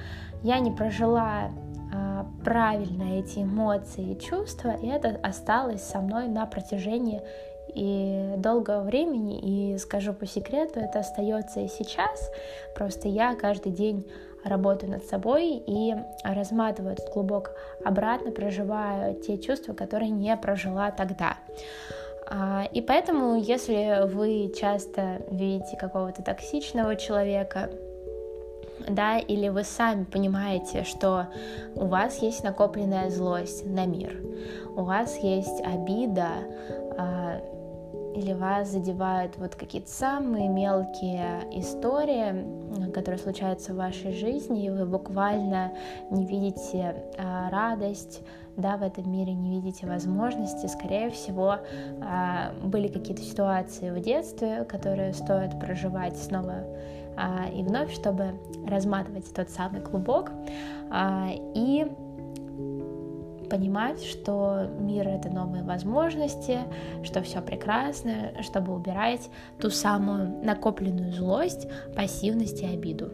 я 0.44 0.60
не 0.60 0.72
прожила 0.72 1.50
а, 1.92 2.26
правильно 2.44 3.20
эти 3.20 3.40
эмоции 3.40 4.12
и 4.12 4.20
чувства, 4.20 4.76
и 4.82 4.88
это 4.88 5.20
осталось 5.24 5.84
со 5.84 6.00
мной 6.00 6.28
на 6.28 6.46
протяжении 6.46 7.22
и 7.74 8.34
долгого 8.38 8.82
времени, 8.82 9.74
и 9.74 9.78
скажу 9.78 10.14
по 10.14 10.26
секрету, 10.26 10.80
это 10.80 11.00
остается 11.00 11.62
и 11.62 11.68
сейчас, 11.68 12.32
просто 12.76 13.08
я 13.08 13.36
каждый 13.36 13.72
день 13.72 14.06
работаю 14.44 14.92
над 14.92 15.06
собой 15.06 15.62
и 15.66 15.96
разматываю 16.24 16.94
этот 16.94 17.10
клубок 17.10 17.52
обратно, 17.84 18.32
проживаю 18.32 19.16
те 19.16 19.38
чувства, 19.38 19.74
которые 19.74 20.10
не 20.10 20.36
прожила 20.38 20.92
тогда. 20.92 21.38
А, 22.28 22.66
и 22.72 22.82
поэтому, 22.82 23.40
если 23.40 24.08
вы 24.08 24.54
часто 24.56 25.22
видите 25.32 25.78
какого-то 25.78 26.22
токсичного 26.22 26.96
человека, 26.96 27.70
да, 28.88 29.18
или 29.18 29.50
вы 29.50 29.64
сами 29.64 30.06
понимаете, 30.06 30.84
что 30.84 31.28
у 31.76 31.86
вас 31.86 32.22
есть 32.22 32.44
накопленная 32.44 33.10
злость 33.10 33.66
на 33.66 33.86
мир, 33.86 34.16
у 34.76 34.84
вас 34.84 35.18
есть 35.18 35.62
обида, 35.62 36.30
а, 36.98 37.42
или 38.16 38.34
вас 38.34 38.70
задевают 38.70 39.38
вот 39.38 39.56
какие-то 39.56 39.90
самые 39.90 40.50
мелкие 40.50 41.42
истории, 41.52 42.92
которые 42.92 43.20
случаются 43.20 43.74
в 43.74 43.78
вашей 43.78 44.14
жизни, 44.14 44.66
и 44.66 44.70
вы 44.70 44.86
буквально 44.86 45.74
не 46.10 46.26
видите 46.26 47.04
а, 47.18 47.50
радость, 47.50 48.22
да, 48.58 48.78
в 48.78 48.84
этом 48.84 49.12
мире 49.12 49.34
не 49.34 49.52
видите 49.52 49.88
возможности, 49.88 50.68
скорее 50.68 51.10
всего, 51.10 51.58
а, 52.02 52.52
были 52.64 52.88
какие-то 52.88 53.22
ситуации 53.22 53.90
в 53.90 54.00
детстве, 54.02 54.66
которые 54.66 55.14
стоит 55.14 55.60
проживать 55.60 56.18
снова 56.18 56.66
а, 57.16 57.50
и 57.54 57.64
вновь, 57.64 57.94
чтобы 57.94 58.40
разматывать 58.68 59.34
тот 59.34 59.50
самый 59.50 59.82
клубок. 59.82 60.32
А, 60.90 61.30
и 61.54 61.88
понимать, 63.50 64.04
что 64.04 64.68
мир— 64.80 65.08
это 65.10 65.30
новые 65.30 65.64
возможности, 65.64 66.60
что 67.04 67.22
все 67.22 67.42
прекрасно, 67.42 68.32
чтобы 68.42 68.74
убирать 68.74 69.30
ту 69.60 69.70
самую 69.70 70.44
накопленную 70.44 71.12
злость, 71.12 71.68
пассивность 71.96 72.62
и 72.62 72.66
обиду. 72.66 73.12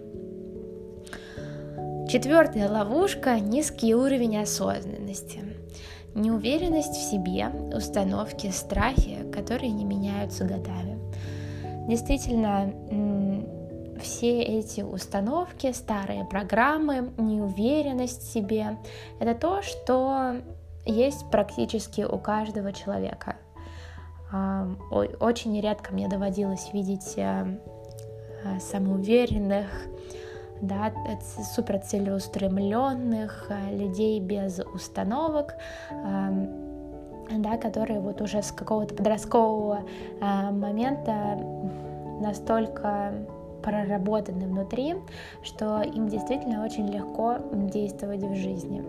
Четвертая 2.07 2.69
ловушка— 2.69 3.39
низкий 3.41 3.95
уровень 3.95 4.37
осознанности. 4.37 5.39
Неуверенность 6.13 6.93
в 6.93 7.11
себе, 7.11 7.47
установки, 7.75 8.51
страхи, 8.51 9.17
которые 9.33 9.71
не 9.71 9.83
меняются 9.83 10.45
годами. 10.45 10.99
Действительно, 11.87 12.73
все 13.99 14.41
эти 14.41 14.81
установки, 14.81 15.71
старые 15.71 16.25
программы, 16.25 17.11
неуверенность 17.17 18.21
в 18.21 18.31
себе— 18.31 18.77
это 19.19 19.33
то, 19.35 19.61
что 19.61 20.41
есть 20.85 21.29
практически 21.31 22.01
у 22.01 22.17
каждого 22.17 22.71
человека. 22.73 23.37
Очень 24.91 25.59
редко 25.61 25.93
мне 25.93 26.07
доводилось 26.07 26.71
видеть 26.73 27.17
самоуверенных, 28.59 29.67
да, 30.61 30.93
супер 31.55 31.79
целеустремленных 31.79 33.49
людей 33.71 34.19
без 34.19 34.59
установок, 34.59 35.55
да, 37.31 37.57
которые 37.57 37.99
вот 37.99 38.21
уже 38.21 38.43
с 38.43 38.51
какого-то 38.51 38.93
подросткового 38.93 39.83
момента 40.19 41.39
настолько 42.21 43.13
проработаны 43.65 44.45
внутри, 44.45 44.95
что 45.43 45.81
им 45.81 46.07
действительно 46.07 46.63
очень 46.63 46.87
легко 46.87 47.37
действовать 47.51 48.21
в 48.21 48.35
жизни. 48.35 48.83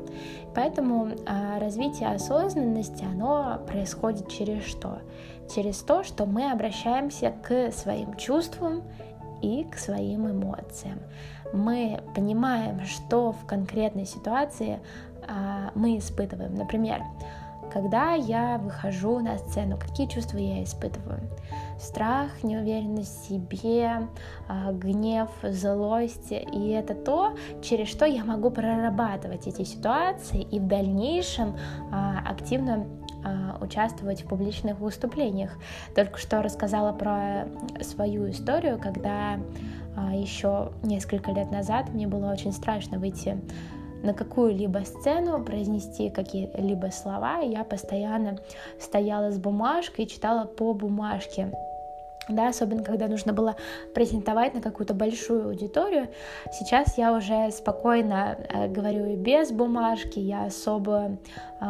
Поэтому 0.55 1.09
а, 1.27 1.59
развитие 1.59 2.11
осознанности, 2.11 3.05
оно 3.05 3.59
происходит 3.67 4.29
через 4.29 4.65
что? 4.65 4.99
Через 5.55 5.79
то, 5.79 6.05
что 6.05 6.27
мы 6.27 6.53
обращаемся 6.53 7.33
к 7.43 7.73
своим 7.73 8.17
чувствам 8.17 8.83
и 9.41 9.65
к 9.65 9.79
своим 9.79 10.31
эмоциям. 10.31 10.99
Мы 11.53 12.01
понимаем, 12.15 12.85
что 12.85 13.33
в 13.33 13.47
конкретной 13.47 14.05
ситуации 14.05 14.81
а, 15.27 15.71
мы 15.75 15.97
испытываем. 15.97 16.55
Например, 16.55 17.01
когда 17.73 18.13
я 18.13 18.59
выхожу 18.59 19.21
на 19.21 19.39
сцену, 19.39 19.79
какие 19.79 20.07
чувства 20.07 20.39
я 20.39 20.63
испытываю? 20.63 21.21
Страх, 21.79 22.43
неуверенность 22.43 23.25
в 23.25 23.29
себе, 23.29 24.09
а, 24.49 24.73
гнев, 24.73 25.29
злость. 25.43 26.33
И 26.33 26.71
это 26.71 26.95
то, 26.95 27.37
через 27.63 27.89
что 27.89 28.07
я 28.07 28.25
могу 28.25 28.51
прорабатывать 28.51 29.47
эти 29.47 29.63
ситуации 29.63 30.41
и 30.41 30.59
в 30.59 30.67
дальнейшем 30.67 31.57
а, 31.93 32.23
активно 32.27 32.87
а, 33.25 33.59
участвовать 33.63 34.23
в 34.23 34.27
публичных 34.27 34.79
выступлениях. 34.81 35.53
Только 35.95 36.19
что 36.19 36.43
рассказала 36.43 36.93
про 36.93 37.47
свою 37.83 38.31
историю, 38.31 38.79
когда 38.79 39.39
еще 40.13 40.73
несколько 40.83 41.33
лет 41.33 41.51
назад 41.51 41.89
мне 41.95 42.07
было 42.07 42.31
очень 42.31 42.53
страшно 42.53 42.99
выйти 42.99 43.41
на 44.03 44.15
какую-либо 44.15 44.81
сцену, 44.85 45.43
произнести 45.43 46.11
какие-либо 46.11 46.89
слова, 46.89 47.39
я 47.39 47.65
постоянно 47.65 48.39
стояла 48.79 49.31
с 49.31 49.39
бумажкой 49.39 50.05
и 50.05 50.09
читала 50.09 50.47
по 50.47 50.75
бумажке 50.75 51.51
да, 52.29 52.49
особенно 52.49 52.83
когда 52.83 53.07
нужно 53.07 53.33
было 53.33 53.57
презентовать 53.95 54.55
на 54.55 54.61
какую-то 54.61 54.95
большую 54.95 55.47
аудиторию. 55.49 56.09
Сейчас 56.53 56.99
я 56.99 57.13
уже 57.13 57.51
спокойно 57.53 58.37
э, 58.49 58.69
говорю 58.69 59.07
и 59.07 59.17
без 59.17 59.53
бумажки, 59.53 60.19
я 60.19 60.47
особо 60.47 61.19
э, 61.61 61.65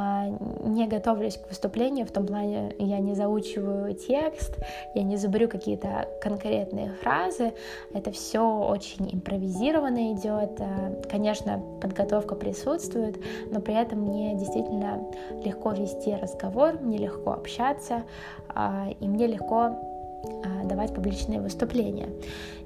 не 0.65 0.87
готовлюсь 0.87 1.37
к 1.37 1.49
выступлению, 1.49 2.07
в 2.07 2.11
том 2.11 2.27
плане 2.27 2.75
я 2.79 2.99
не 2.99 3.15
заучиваю 3.15 3.95
текст, 3.95 4.57
я 4.95 5.03
не 5.03 5.17
заберу 5.17 5.49
какие-то 5.49 6.09
конкретные 6.23 6.93
фразы, 7.03 7.53
это 7.93 8.11
все 8.11 8.41
очень 8.41 9.11
импровизированно 9.13 10.13
идет, 10.15 10.59
э, 10.59 11.03
конечно, 11.11 11.61
подготовка 11.83 12.35
присутствует, 12.35 13.19
но 13.51 13.61
при 13.61 13.75
этом 13.75 14.01
мне 14.01 14.35
действительно 14.35 15.05
легко 15.45 15.73
вести 15.73 16.15
разговор, 16.15 16.79
мне 16.81 16.97
легко 16.97 17.33
общаться, 17.33 18.05
э, 18.55 18.93
и 19.01 19.07
мне 19.07 19.27
легко 19.27 19.96
давать 20.65 20.95
публичные 20.95 21.41
выступления. 21.41 22.09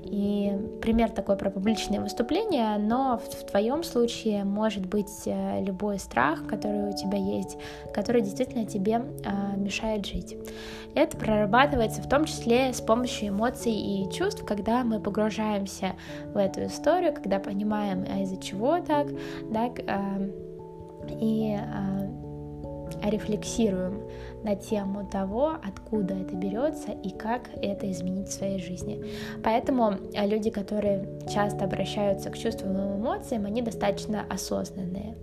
И 0.02 0.52
пример 0.80 1.10
такой 1.10 1.36
про 1.36 1.50
публичные 1.50 2.00
выступления, 2.00 2.78
но 2.78 3.18
в, 3.18 3.34
в 3.34 3.46
твоем 3.46 3.84
случае 3.84 4.44
может 4.44 4.86
быть 4.86 5.22
э, 5.26 5.62
любой 5.62 5.98
страх, 5.98 6.46
который 6.46 6.88
у 6.88 6.96
тебя 6.96 7.18
есть, 7.18 7.58
который 7.92 8.22
действительно 8.22 8.64
тебе 8.64 9.02
а, 9.24 9.56
мешает 9.56 10.06
жить. 10.06 10.36
Это 10.94 11.16
прорабатывается 11.16 12.02
в 12.02 12.08
том 12.08 12.24
числе 12.24 12.72
с 12.72 12.80
помощью 12.80 13.28
эмоций 13.28 13.72
и 13.72 14.10
чувств, 14.10 14.44
когда 14.44 14.82
мы 14.82 15.00
погружаемся 15.00 15.92
в 16.32 16.36
эту 16.36 16.64
историю, 16.64 17.14
когда 17.14 17.38
понимаем, 17.38 18.04
а 18.10 18.22
из-за 18.22 18.38
чего 18.38 18.80
так, 18.80 19.08
да, 19.50 19.70
а, 19.86 20.18
и 21.08 21.56
а, 21.56 22.10
рефлексируем 23.08 24.02
на 24.42 24.56
тему 24.56 25.06
того, 25.06 25.56
откуда 25.62 26.14
это 26.14 26.34
берется 26.34 26.92
и 26.92 27.10
как 27.10 27.50
это 27.62 27.90
изменить 27.90 28.28
в 28.28 28.32
своей 28.32 28.58
жизни. 28.58 29.04
Поэтому 29.42 29.96
э, 30.14 30.26
люди, 30.26 30.50
которые 30.50 31.06
часто 31.32 31.64
обращаются 31.64 32.30
к 32.30 32.38
чувствам 32.38 33.00
эмоциям, 33.00 33.46
они 33.46 33.62
достаточно 33.62 34.24
осознанные. 34.28 35.16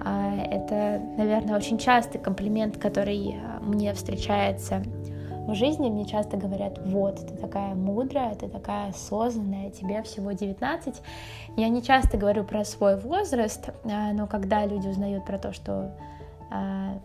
А, 0.00 0.36
это, 0.36 1.02
наверное, 1.16 1.56
очень 1.56 1.78
частый 1.78 2.20
комплимент, 2.20 2.78
который 2.78 3.36
э, 3.36 3.60
мне 3.60 3.92
встречается 3.94 4.82
в 5.46 5.54
жизни. 5.54 5.88
Мне 5.88 6.04
часто 6.04 6.36
говорят, 6.36 6.78
вот, 6.84 7.16
ты 7.26 7.34
такая 7.36 7.74
мудрая, 7.74 8.34
ты 8.34 8.48
такая 8.48 8.90
осознанная, 8.90 9.70
тебе 9.70 10.02
всего 10.02 10.32
19. 10.32 10.94
Я 11.56 11.68
не 11.68 11.82
часто 11.82 12.16
говорю 12.16 12.44
про 12.44 12.64
свой 12.64 12.96
возраст, 12.96 13.70
э, 13.84 14.12
но 14.12 14.26
когда 14.26 14.66
люди 14.66 14.88
узнают 14.88 15.24
про 15.24 15.38
то, 15.38 15.52
что 15.52 15.72
а, 15.72 16.17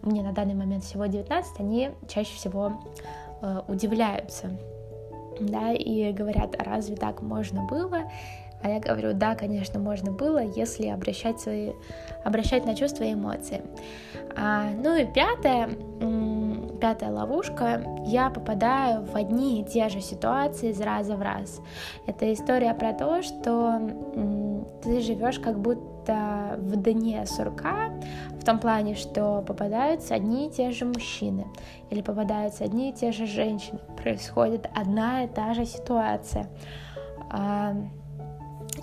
мне 0.01 0.23
на 0.23 0.31
данный 0.31 0.55
момент 0.55 0.83
всего 0.83 1.05
19, 1.05 1.59
они 1.59 1.91
чаще 2.07 2.35
всего 2.35 2.79
э, 3.41 3.61
удивляются, 3.67 4.51
да, 5.39 5.73
и 5.73 6.11
говорят, 6.11 6.55
а 6.57 6.63
разве 6.63 6.95
так 6.95 7.21
можно 7.21 7.63
было? 7.65 8.03
А 8.63 8.69
я 8.69 8.79
говорю, 8.79 9.13
да, 9.13 9.35
конечно, 9.35 9.77
можно 9.77 10.11
было, 10.11 10.39
если 10.39 10.87
обращать, 10.87 11.39
свои, 11.41 11.71
обращать 12.23 12.65
на 12.65 12.75
чувства 12.75 13.03
и 13.03 13.13
эмоции. 13.13 13.61
А, 14.37 14.69
ну 14.71 14.95
и 14.95 15.05
пятое, 15.05 15.69
пятая 16.79 17.11
ловушка, 17.11 17.83
я 18.05 18.29
попадаю 18.29 19.03
в 19.03 19.15
одни 19.15 19.61
и 19.61 19.65
те 19.65 19.89
же 19.89 19.99
ситуации 19.99 20.69
из 20.69 20.79
раза 20.79 21.17
в 21.17 21.21
раз. 21.21 21.61
Это 22.07 22.31
история 22.31 22.73
про 22.73 22.93
то, 22.93 23.21
что 23.21 23.81
ты 24.81 25.01
живешь 25.01 25.39
как 25.39 25.59
будто 25.59 26.55
в 26.57 26.77
дне 26.77 27.25
сурка, 27.25 27.89
в 28.31 28.45
том 28.45 28.59
плане, 28.59 28.95
что 28.95 29.43
попадаются 29.45 30.15
одни 30.15 30.47
и 30.47 30.51
те 30.51 30.71
же 30.71 30.85
мужчины 30.85 31.45
или 31.89 32.01
попадаются 32.01 32.63
одни 32.63 32.91
и 32.91 32.93
те 32.93 33.11
же 33.11 33.25
женщины. 33.25 33.79
Происходит 34.01 34.69
одна 34.73 35.25
и 35.25 35.27
та 35.27 35.53
же 35.53 35.65
ситуация. 35.65 36.47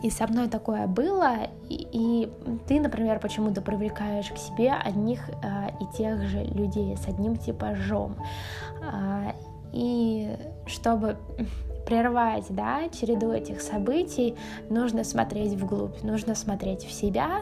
И 0.02 0.10
со 0.10 0.26
мной 0.26 0.48
такое 0.48 0.86
было, 0.86 1.48
и, 1.68 1.86
и 1.92 2.32
ты, 2.66 2.80
например, 2.80 3.18
почему-то 3.18 3.60
привлекаешь 3.60 4.30
к 4.30 4.38
себе 4.38 4.72
одних 4.72 5.20
а, 5.42 5.70
и 5.80 5.96
тех 5.96 6.22
же 6.22 6.42
людей 6.44 6.96
с 6.96 7.06
одним 7.06 7.36
типажом. 7.36 8.16
А, 8.82 9.34
и 9.72 10.36
чтобы 10.66 11.16
прервать 11.86 12.46
да, 12.50 12.88
череду 12.88 13.32
этих 13.32 13.60
событий, 13.60 14.36
нужно 14.68 15.04
смотреть 15.04 15.54
вглубь, 15.54 16.02
нужно 16.02 16.34
смотреть 16.34 16.84
в 16.84 16.92
себя, 16.92 17.40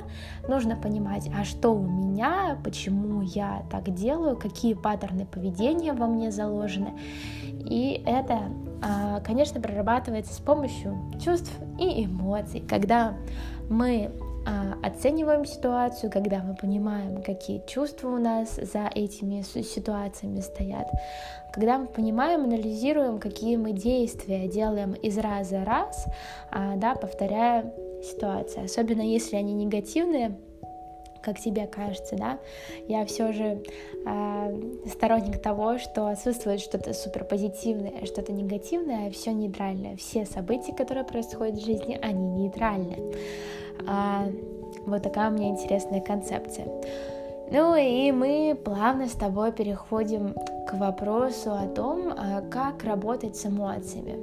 нужно 0.48 0.76
понимать, 0.76 1.28
а 1.38 1.44
что 1.44 1.70
у 1.70 1.86
меня, 1.86 2.58
почему 2.64 3.22
я 3.22 3.64
так 3.70 3.94
делаю, 3.94 4.36
какие 4.36 4.74
паттерны 4.74 5.26
поведения 5.26 5.92
во 5.92 6.06
мне 6.06 6.30
заложены. 6.30 6.94
И 7.64 8.02
это, 8.06 8.40
а, 8.82 9.20
конечно, 9.20 9.60
прорабатывается 9.60 10.32
с 10.32 10.38
помощью 10.38 10.96
чувств 11.22 11.52
и 11.78 12.04
эмоций, 12.04 12.62
когда 12.66 13.14
мы 13.68 14.10
оцениваем 14.82 15.44
ситуацию, 15.44 16.10
когда 16.10 16.38
мы 16.38 16.54
понимаем, 16.54 17.22
какие 17.22 17.62
чувства 17.66 18.08
у 18.10 18.18
нас 18.18 18.56
за 18.56 18.90
этими 18.94 19.42
ситуациями 19.42 20.40
стоят, 20.40 20.88
когда 21.52 21.78
мы 21.78 21.86
понимаем, 21.86 22.44
анализируем, 22.44 23.18
какие 23.18 23.56
мы 23.56 23.72
действия 23.72 24.48
делаем 24.48 24.92
из 24.94 25.18
раза 25.18 25.60
в 25.60 25.64
раз, 25.64 26.06
а, 26.50 26.76
да, 26.76 26.94
повторяя 26.94 27.72
ситуации, 28.02 28.64
особенно 28.64 29.02
если 29.02 29.36
они 29.36 29.52
негативные, 29.54 30.36
как 31.22 31.40
тебе 31.40 31.66
кажется, 31.66 32.16
да, 32.16 32.38
я 32.86 33.04
все 33.04 33.32
же 33.32 33.62
э, 34.06 34.60
сторонник 34.86 35.42
того, 35.42 35.78
что 35.78 36.06
отсутствует 36.06 36.60
что-то 36.60 36.94
супер 36.94 37.24
позитивное, 37.24 38.06
что-то 38.06 38.32
негативное, 38.32 39.08
а 39.08 39.10
все 39.10 39.32
нейтральное. 39.32 39.96
Все 39.96 40.24
события, 40.24 40.72
которые 40.72 41.04
происходят 41.04 41.56
в 41.56 41.64
жизни, 41.64 41.98
они 42.00 42.44
нейтральны. 42.44 43.14
А, 43.86 44.26
вот 44.86 45.02
такая 45.02 45.30
у 45.30 45.34
меня 45.34 45.48
интересная 45.50 46.00
концепция. 46.00 46.66
Ну 47.50 47.74
и 47.76 48.12
мы 48.12 48.58
плавно 48.62 49.06
с 49.06 49.12
тобой 49.12 49.52
переходим 49.52 50.34
к 50.66 50.74
вопросу 50.74 51.52
о 51.52 51.66
том, 51.66 52.12
а, 52.16 52.42
как 52.42 52.84
работать 52.84 53.36
с 53.36 53.46
эмоциями. 53.46 54.18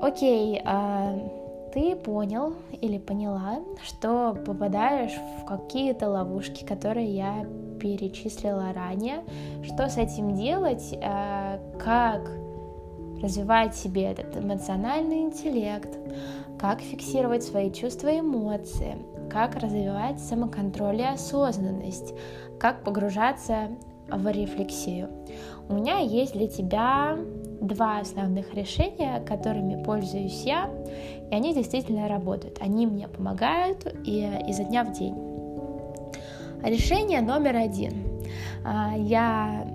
Окей, 0.00 0.60
а, 0.64 1.14
ты 1.74 1.94
понял 1.94 2.54
или 2.80 2.98
поняла, 2.98 3.58
что 3.84 4.34
попадаешь 4.46 5.14
в 5.40 5.44
какие-то 5.44 6.08
ловушки, 6.08 6.64
которые 6.64 7.14
я 7.14 7.46
перечислила 7.78 8.72
ранее. 8.74 9.22
Что 9.62 9.88
с 9.88 9.98
этим 9.98 10.34
делать? 10.34 10.94
А, 11.02 11.60
как 11.78 12.30
развивать 13.22 13.74
себе 13.76 14.04
этот 14.04 14.36
эмоциональный 14.36 15.20
интеллект? 15.20 15.90
Как 16.60 16.82
фиксировать 16.82 17.42
свои 17.42 17.72
чувства 17.72 18.08
и 18.08 18.20
эмоции, 18.20 18.98
как 19.30 19.56
развивать 19.56 20.20
самоконтроль 20.20 21.00
и 21.00 21.04
осознанность, 21.04 22.12
как 22.58 22.84
погружаться 22.84 23.70
в 24.10 24.30
рефлексию. 24.30 25.08
У 25.70 25.74
меня 25.74 25.98
есть 25.98 26.34
для 26.34 26.48
тебя 26.48 27.16
два 27.62 28.00
основных 28.00 28.52
решения, 28.52 29.20
которыми 29.20 29.82
пользуюсь 29.82 30.42
я, 30.42 30.68
и 31.30 31.34
они 31.34 31.54
действительно 31.54 32.08
работают. 32.08 32.58
Они 32.60 32.86
мне 32.86 33.08
помогают 33.08 33.86
и 34.04 34.30
изо 34.48 34.64
дня 34.64 34.84
в 34.84 34.92
день. 34.92 35.14
Решение 36.62 37.22
номер 37.22 37.56
один. 37.56 38.06
А, 38.66 38.94
я, 38.98 39.66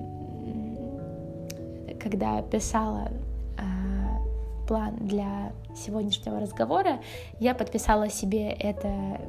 когда 2.00 2.44
писала 2.44 3.10
а, 3.58 4.68
план 4.68 4.98
для 5.00 5.52
сегодняшнего 5.76 6.40
разговора, 6.40 7.00
я 7.40 7.54
подписала 7.56 8.10
себе 8.10 8.50
это 8.50 9.22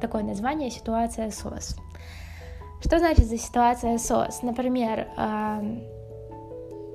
такое 0.00 0.22
название 0.22 0.70
«Ситуация 0.70 1.30
СОС». 1.30 1.76
Что 2.80 2.98
значит 2.98 3.26
за 3.26 3.38
ситуация 3.38 3.98
СОС? 3.98 4.42
Например, 4.42 5.08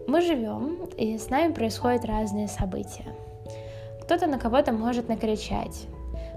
мы 0.07 0.21
живем, 0.21 0.89
и 0.97 1.17
с 1.17 1.29
нами 1.29 1.51
происходят 1.53 2.05
разные 2.05 2.47
события. 2.47 3.05
Кто-то 4.03 4.27
на 4.27 4.37
кого-то 4.37 4.71
может 4.71 5.09
накричать. 5.09 5.87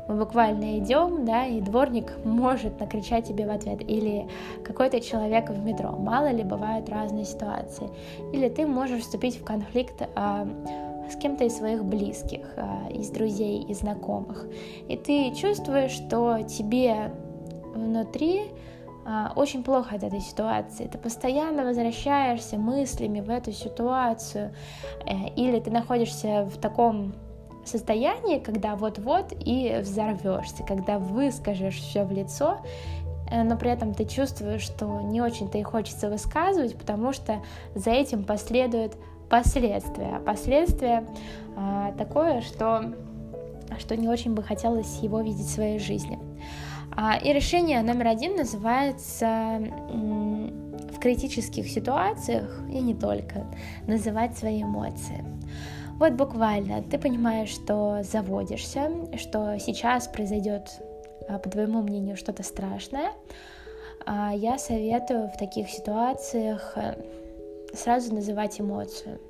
Мы 0.09 0.15
буквально 0.15 0.79
идем, 0.79 1.25
да, 1.25 1.47
и 1.47 1.61
дворник 1.61 2.13
может 2.25 2.79
накричать 2.79 3.27
тебе 3.27 3.45
в 3.45 3.51
ответ. 3.51 3.83
Или 3.83 4.29
какой-то 4.65 5.01
человек 5.01 5.51
в 5.51 5.59
метро. 5.65 5.91
Мало 5.91 6.31
ли 6.31 6.45
бывают 6.45 6.89
разные 6.89 7.25
ситуации. 7.25 7.91
Или 8.33 8.49
ты 8.49 8.67
можешь 8.67 9.03
вступить 9.03 9.41
в 9.41 9.45
конфликт 9.45 10.03
с 11.11 11.17
кем-то 11.17 11.45
из 11.45 11.57
своих 11.57 11.85
близких, 11.85 12.47
а, 12.57 12.89
из 12.91 13.11
друзей, 13.11 13.63
из 13.63 13.81
знакомых. 13.81 14.47
И 14.89 14.97
ты 14.97 15.35
чувствуешь, 15.35 15.93
что 15.93 16.43
тебе 16.43 17.13
внутри 17.75 18.51
а, 19.09 19.33
очень 19.37 19.63
плохо 19.63 19.95
от 19.95 20.03
этой 20.03 20.21
ситуации. 20.21 20.89
Ты 20.89 20.99
постоянно 20.99 21.65
возвращаешься 21.65 22.59
мыслями 22.59 23.21
в 23.21 23.31
эту 23.31 23.53
ситуацию, 23.53 24.53
э, 25.07 25.29
или 25.37 25.61
ты 25.61 25.71
находишься 25.71 26.45
в 26.45 26.59
таком 26.59 27.15
состоянии, 27.65 28.41
когда 28.41 28.75
вот-вот 28.75 29.33
и 29.39 29.79
взорвешься, 29.81 30.65
когда 30.65 30.99
выскажешь 30.99 31.77
все 31.77 32.03
в 32.03 32.11
лицо, 32.11 32.59
э, 33.31 33.45
но 33.45 33.57
при 33.57 33.71
этом 33.71 33.95
ты 33.95 34.07
чувствуешь, 34.07 34.63
что 34.63 35.01
не 35.03 35.21
очень-то 35.21 35.57
и 35.57 35.63
хочется 35.63 36.11
высказывать, 36.11 36.77
потому 36.77 37.13
что 37.13 37.45
за 37.77 37.91
этим 37.91 38.25
последуют 38.25 38.97
последствия. 39.29 40.21
Последствия 40.25 41.07
а, 41.57 41.93
такое, 41.93 42.41
что, 42.41 42.95
что 43.79 43.97
не 43.97 44.09
очень 44.09 44.35
бы 44.35 44.43
хотелось 44.43 45.01
его 45.01 45.21
видеть 45.21 45.47
в 45.47 45.55
своей 45.55 45.79
жизни. 45.79 46.19
А, 46.97 47.17
и 47.17 47.33
решение 47.33 47.83
номер 47.83 48.09
один 48.09 48.37
называется 48.37 49.61
в 50.93 50.99
критических 50.99 51.69
ситуациях, 51.69 52.63
и 52.71 52.81
не 52.81 52.95
только, 52.95 53.47
называть 53.87 54.37
свои 54.37 54.63
эмоции. 54.63 55.25
Вот 55.99 56.13
буквально 56.13 56.83
ты 56.83 56.99
понимаешь, 56.99 57.49
что 57.49 58.03
заводишься, 58.03 58.91
что 59.17 59.59
сейчас 59.59 60.09
произойдет, 60.09 60.81
а, 61.29 61.39
по 61.39 61.49
твоему 61.49 61.83
мнению, 61.83 62.17
что-то 62.17 62.43
страшное. 62.43 63.13
А, 64.05 64.33
я 64.35 64.59
советую 64.59 65.29
в 65.29 65.39
таких 65.39 65.71
ситуациях 65.71 66.73
э, 66.77 66.97
сразу 67.77 68.15
называть 68.15 68.61
эмоцию. 68.61 69.21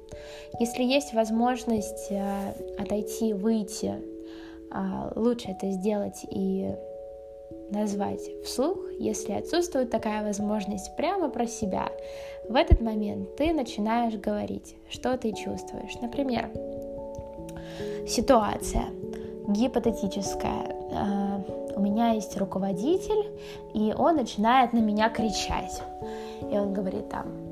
Если 0.59 0.83
есть 0.83 1.13
возможность 1.13 2.11
э, 2.11 2.53
отойти, 2.79 3.33
выйти, 3.33 3.95
лучше 5.15 5.51
это 5.53 5.71
сделать 5.71 6.27
и 6.29 6.75
назвать 7.71 8.21
вслух, 8.45 8.79
если 8.99 9.33
отсутствует 9.33 9.91
такая 9.91 10.23
возможность 10.23 10.95
прямо 10.97 11.29
про 11.29 11.47
себя. 11.47 11.91
В 12.49 12.55
этот 12.55 12.81
момент 12.81 13.37
ты 13.37 13.53
начинаешь 13.53 14.15
говорить, 14.15 14.77
что 14.89 15.17
ты 15.19 15.33
чувствуешь. 15.33 15.95
Например, 16.01 16.51
ситуация 18.07 18.87
гипотетическая. 19.49 20.77
А, 20.93 21.45
у 21.75 21.81
меня 21.81 22.11
есть 22.11 22.37
руководитель, 22.37 23.31
и 23.75 23.93
он 23.97 24.17
начинает 24.17 24.73
на 24.73 24.79
меня 24.79 25.09
кричать. 25.11 25.83
И 26.51 26.57
он 26.57 26.73
говорит 26.73 27.09
там, 27.09 27.27
«А, 27.27 27.46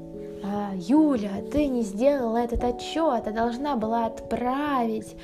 Юля, 0.74 1.42
ты 1.52 1.66
не 1.66 1.83
сделала 1.83 2.38
этот 2.38 2.64
отчет, 2.64 3.26
а 3.26 3.30
должна 3.33 3.76
была 3.76 4.07
отправить 4.07 5.16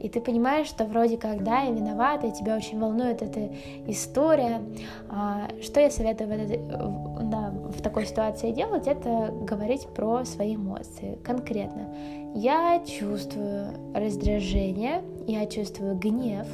и 0.00 0.08
ты 0.08 0.20
понимаешь, 0.20 0.66
что 0.66 0.86
вроде 0.86 1.18
как, 1.18 1.44
да, 1.44 1.60
я 1.60 1.72
виновата, 1.72 2.26
и 2.26 2.32
тебя 2.32 2.56
очень 2.56 2.80
волнует 2.80 3.20
эта 3.20 3.50
история. 3.86 4.62
А, 5.10 5.48
что 5.60 5.78
я 5.78 5.90
советую 5.90 6.28
в, 6.28 6.32
этой, 6.32 6.56
да, 6.56 7.52
в 7.68 7.82
такой 7.82 8.06
ситуации 8.06 8.50
делать, 8.50 8.86
это 8.86 9.30
говорить 9.42 9.86
про 9.88 10.24
свои 10.24 10.56
эмоции 10.56 11.18
конкретно. 11.22 11.94
Я 12.34 12.82
чувствую 12.86 13.74
раздражение, 13.94 15.02
я 15.26 15.44
чувствую 15.44 15.96
гнев, 15.96 16.46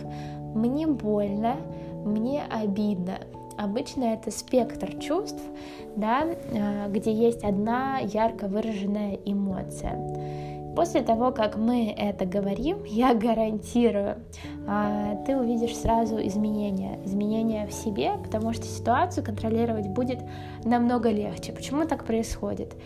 мне 0.57 0.88
больно, 0.88 1.57
мне 2.05 2.42
обидно. 2.50 3.18
Обычно 3.59 4.05
это 4.05 4.31
спектр 4.31 4.99
чувств, 4.99 5.42
да, 5.97 6.27
а, 6.53 6.88
где 6.88 7.12
есть 7.12 7.42
одна 7.42 7.99
ярко 7.99 8.49
выраженная 8.49 9.19
эмоция. 9.25 10.75
После 10.77 11.01
того, 11.01 11.33
как 11.33 11.57
мы 11.57 11.90
это 11.90 12.27
говорим, 12.27 12.85
я 12.87 13.14
гарантирую, 13.14 14.19
а, 14.69 15.16
ты 15.25 15.37
увидишь 15.37 15.77
сразу 15.77 16.19
изменения, 16.27 17.01
изменения 17.05 17.66
в 17.66 17.73
себе, 17.73 18.12
потому 18.23 18.53
что 18.53 18.64
ситуацию 18.64 19.25
контролировать 19.25 19.88
будет 19.88 20.21
намного 20.64 21.11
легче. 21.11 21.53
Почему 21.53 21.87
так 21.87 22.05
происходит? 22.05 22.77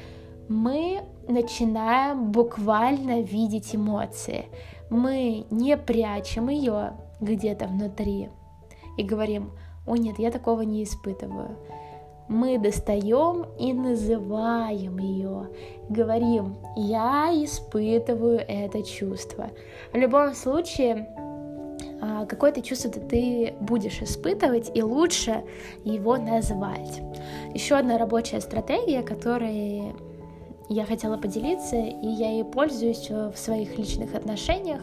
Мы 0.48 1.00
начинаем 1.28 2.30
буквально 2.30 3.22
видеть 3.22 3.74
эмоции. 3.74 4.46
Мы 4.88 5.46
не 5.50 5.76
прячем 5.76 6.48
ее 6.48 6.92
где-то 7.20 7.66
внутри 7.66 8.28
и 8.96 9.02
говорим, 9.02 9.52
о 9.86 9.96
нет, 9.96 10.18
я 10.18 10.30
такого 10.30 10.62
не 10.62 10.84
испытываю 10.84 11.56
мы 12.30 12.58
достаем 12.58 13.44
и 13.58 13.72
называем 13.72 14.98
ее, 14.98 15.48
говорим, 15.88 16.58
я 16.76 17.28
испытываю 17.32 18.38
это 18.38 18.84
чувство. 18.84 19.50
В 19.92 19.96
любом 19.96 20.34
случае, 20.34 21.08
а, 22.00 22.26
какое-то 22.26 22.62
чувство 22.62 22.88
ты 22.88 23.54
будешь 23.60 24.00
испытывать, 24.00 24.70
и 24.72 24.80
лучше 24.80 25.42
его 25.82 26.16
назвать. 26.18 27.02
Еще 27.52 27.74
одна 27.74 27.98
рабочая 27.98 28.40
стратегия, 28.40 29.02
которая 29.02 29.92
я 30.72 30.86
хотела 30.86 31.16
поделиться, 31.16 31.74
и 31.74 32.06
я 32.06 32.30
ей 32.30 32.44
пользуюсь 32.44 33.08
э, 33.10 33.32
в 33.34 33.36
своих 33.36 33.76
личных 33.76 34.14
отношениях, 34.14 34.80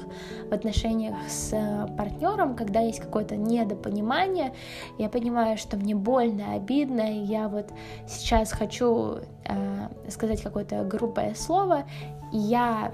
в 0.49 0.53
отношениях 0.53 1.15
с 1.29 1.53
э, 1.53 1.87
партнером, 1.97 2.57
когда 2.57 2.81
есть 2.81 2.99
какое-то 2.99 3.37
недопонимание, 3.37 4.53
я 4.97 5.07
понимаю, 5.07 5.57
что 5.57 5.77
мне 5.77 5.95
больно, 5.95 6.55
обидно, 6.55 7.09
и 7.09 7.23
я 7.23 7.47
вот 7.47 7.69
сейчас 8.05 8.51
хочу 8.51 9.19
э, 9.45 9.87
сказать 10.09 10.41
какое-то 10.41 10.83
грубое 10.83 11.33
слово, 11.35 11.85
и 12.33 12.37
я 12.37 12.91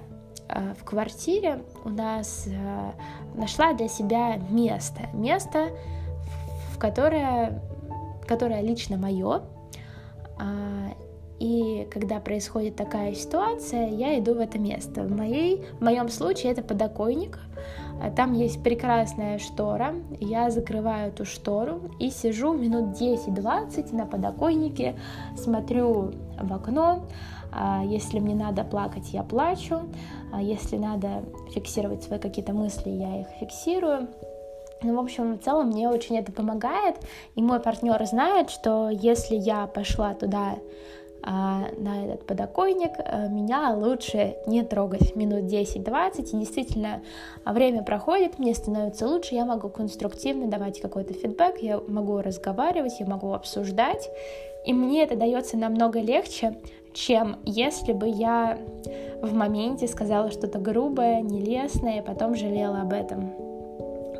э, 0.47 0.75
в 0.79 0.83
квартире 0.83 1.63
у 1.83 1.89
нас 1.89 2.45
э, 2.45 2.91
нашла 3.33 3.73
для 3.73 3.87
себя 3.87 4.37
место, 4.51 5.01
место, 5.13 5.69
в 6.75 6.77
которое, 6.77 7.59
которое 8.27 8.61
лично 8.61 8.97
мое, 8.97 9.41
а, 10.37 10.93
и 11.43 11.85
когда 11.91 12.21
происходит 12.21 12.77
такая 12.77 13.13
ситуация, 13.13 13.89
я 13.89 14.17
иду 14.17 14.33
в 14.33 14.39
это 14.39 14.57
место. 14.57 15.01
В, 15.01 15.11
моей, 15.11 15.65
в 15.77 15.83
моем 15.83 16.07
случае 16.07 16.53
это 16.53 16.61
подоконник. 16.61 17.37
А 18.01 18.09
там 18.09 18.31
есть 18.31 18.63
прекрасная 18.63 19.39
штора. 19.39 19.93
Я 20.21 20.49
закрываю 20.51 21.09
эту 21.09 21.25
штору 21.25 21.81
и 21.99 22.11
сижу 22.11 22.53
минут 22.53 22.97
10-20 22.97 23.93
на 23.93 24.05
подоконнике, 24.05 24.95
смотрю 25.35 26.13
в 26.41 26.53
окно. 26.53 27.03
А 27.51 27.83
если 27.83 28.19
мне 28.19 28.35
надо 28.35 28.63
плакать, 28.63 29.09
я 29.11 29.23
плачу. 29.23 29.81
А 30.31 30.41
если 30.41 30.77
надо 30.77 31.25
фиксировать 31.53 32.03
свои 32.03 32.19
какие-то 32.19 32.53
мысли, 32.53 32.89
я 32.89 33.19
их 33.19 33.27
фиксирую. 33.41 34.07
Ну, 34.81 34.95
в 34.95 34.99
общем, 34.99 35.37
в 35.37 35.43
целом 35.43 35.67
мне 35.67 35.89
очень 35.89 36.17
это 36.17 36.31
помогает. 36.31 36.95
И 37.35 37.41
мой 37.41 37.59
партнер 37.59 38.01
знает, 38.05 38.49
что 38.49 38.89
если 38.89 39.35
я 39.35 39.67
пошла 39.67 40.13
туда 40.13 40.55
на 41.25 42.05
этот 42.05 42.25
подоконник, 42.25 42.91
а, 42.97 43.27
меня 43.27 43.73
лучше 43.75 44.35
не 44.45 44.63
трогать 44.63 45.15
минут 45.15 45.43
10-20, 45.45 46.33
и 46.33 46.37
действительно 46.37 47.01
время 47.45 47.83
проходит, 47.83 48.39
мне 48.39 48.53
становится 48.53 49.07
лучше, 49.07 49.35
я 49.35 49.45
могу 49.45 49.69
конструктивно 49.69 50.47
давать 50.47 50.81
какой-то 50.81 51.13
фидбэк, 51.13 51.59
я 51.59 51.79
могу 51.87 52.19
разговаривать, 52.19 52.99
я 52.99 53.05
могу 53.05 53.33
обсуждать, 53.33 54.09
и 54.65 54.73
мне 54.73 55.03
это 55.03 55.15
дается 55.15 55.57
намного 55.57 55.99
легче, 55.99 56.57
чем 56.93 57.37
если 57.45 57.93
бы 57.93 58.07
я 58.07 58.57
в 59.21 59.33
моменте 59.33 59.87
сказала 59.87 60.29
что-то 60.29 60.59
грубое, 60.59 61.21
нелестное, 61.21 61.99
и 61.99 62.05
потом 62.05 62.35
жалела 62.35 62.81
об 62.81 62.93
этом. 62.93 63.33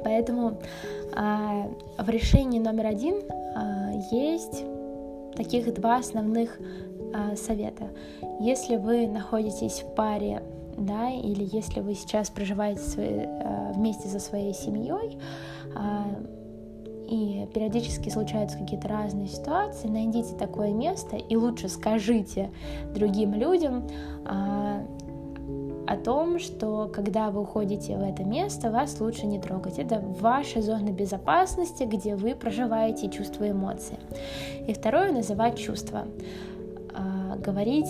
Поэтому 0.03 0.59
э, 1.15 1.63
в 1.97 2.09
решении 2.09 2.59
номер 2.59 2.87
один 2.87 3.15
э, 3.15 3.93
есть 4.11 4.63
таких 5.35 5.73
два 5.73 5.97
основных 5.97 6.59
а, 7.13 7.35
совета. 7.35 7.89
Если 8.39 8.75
вы 8.75 9.07
находитесь 9.07 9.81
в 9.81 9.93
паре, 9.95 10.43
да, 10.77 11.09
или 11.11 11.47
если 11.51 11.79
вы 11.81 11.93
сейчас 11.93 12.29
проживаете 12.29 12.81
свои, 12.81 13.19
а, 13.25 13.71
вместе 13.73 14.07
со 14.07 14.19
своей 14.19 14.53
семьей, 14.53 15.17
а, 15.75 16.05
и 17.07 17.47
периодически 17.53 18.09
случаются 18.09 18.57
какие-то 18.57 18.87
разные 18.87 19.27
ситуации, 19.27 19.87
найдите 19.87 20.35
такое 20.35 20.71
место 20.71 21.15
и 21.17 21.35
лучше 21.35 21.67
скажите 21.67 22.49
другим 22.95 23.33
людям 23.33 23.87
а, 24.25 24.83
о 25.85 25.97
том, 25.97 26.39
что 26.39 26.89
когда 26.93 27.29
вы 27.29 27.41
уходите 27.41 27.97
в 27.97 28.01
это 28.01 28.23
место, 28.23 28.71
вас 28.71 28.99
лучше 28.99 29.27
не 29.27 29.39
трогать. 29.39 29.77
Это 29.79 29.99
ваша 29.99 30.61
зона 30.61 30.91
безопасности, 30.91 31.83
где 31.83 32.15
вы 32.15 32.35
проживаете 32.35 33.09
чувства 33.09 33.43
и 33.43 33.51
эмоции. 33.51 33.99
И 34.65 34.73
второе 34.73 35.11
называть 35.11 35.59
чувства. 35.59 36.05
Говорить 37.37 37.87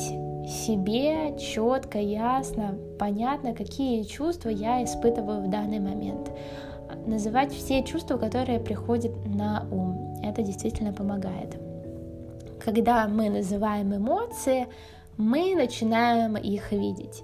себе 0.47 1.37
четко, 1.37 1.99
ясно, 1.99 2.77
понятно, 2.99 3.53
какие 3.53 4.03
чувства 4.03 4.49
я 4.49 4.83
испытываю 4.83 5.41
в 5.41 5.49
данный 5.49 5.79
момент 5.79 6.29
называть 7.05 7.53
все 7.53 7.83
чувства, 7.83 8.17
которые 8.17 8.59
приходят 8.59 9.13
на 9.25 9.65
ум. 9.71 10.19
Это 10.23 10.41
действительно 10.41 10.93
помогает. 10.93 11.57
Когда 12.63 13.07
мы 13.07 13.29
называем 13.29 13.95
эмоции, 13.95 14.67
мы 15.17 15.55
начинаем 15.55 16.37
их 16.37 16.71
видеть. 16.71 17.23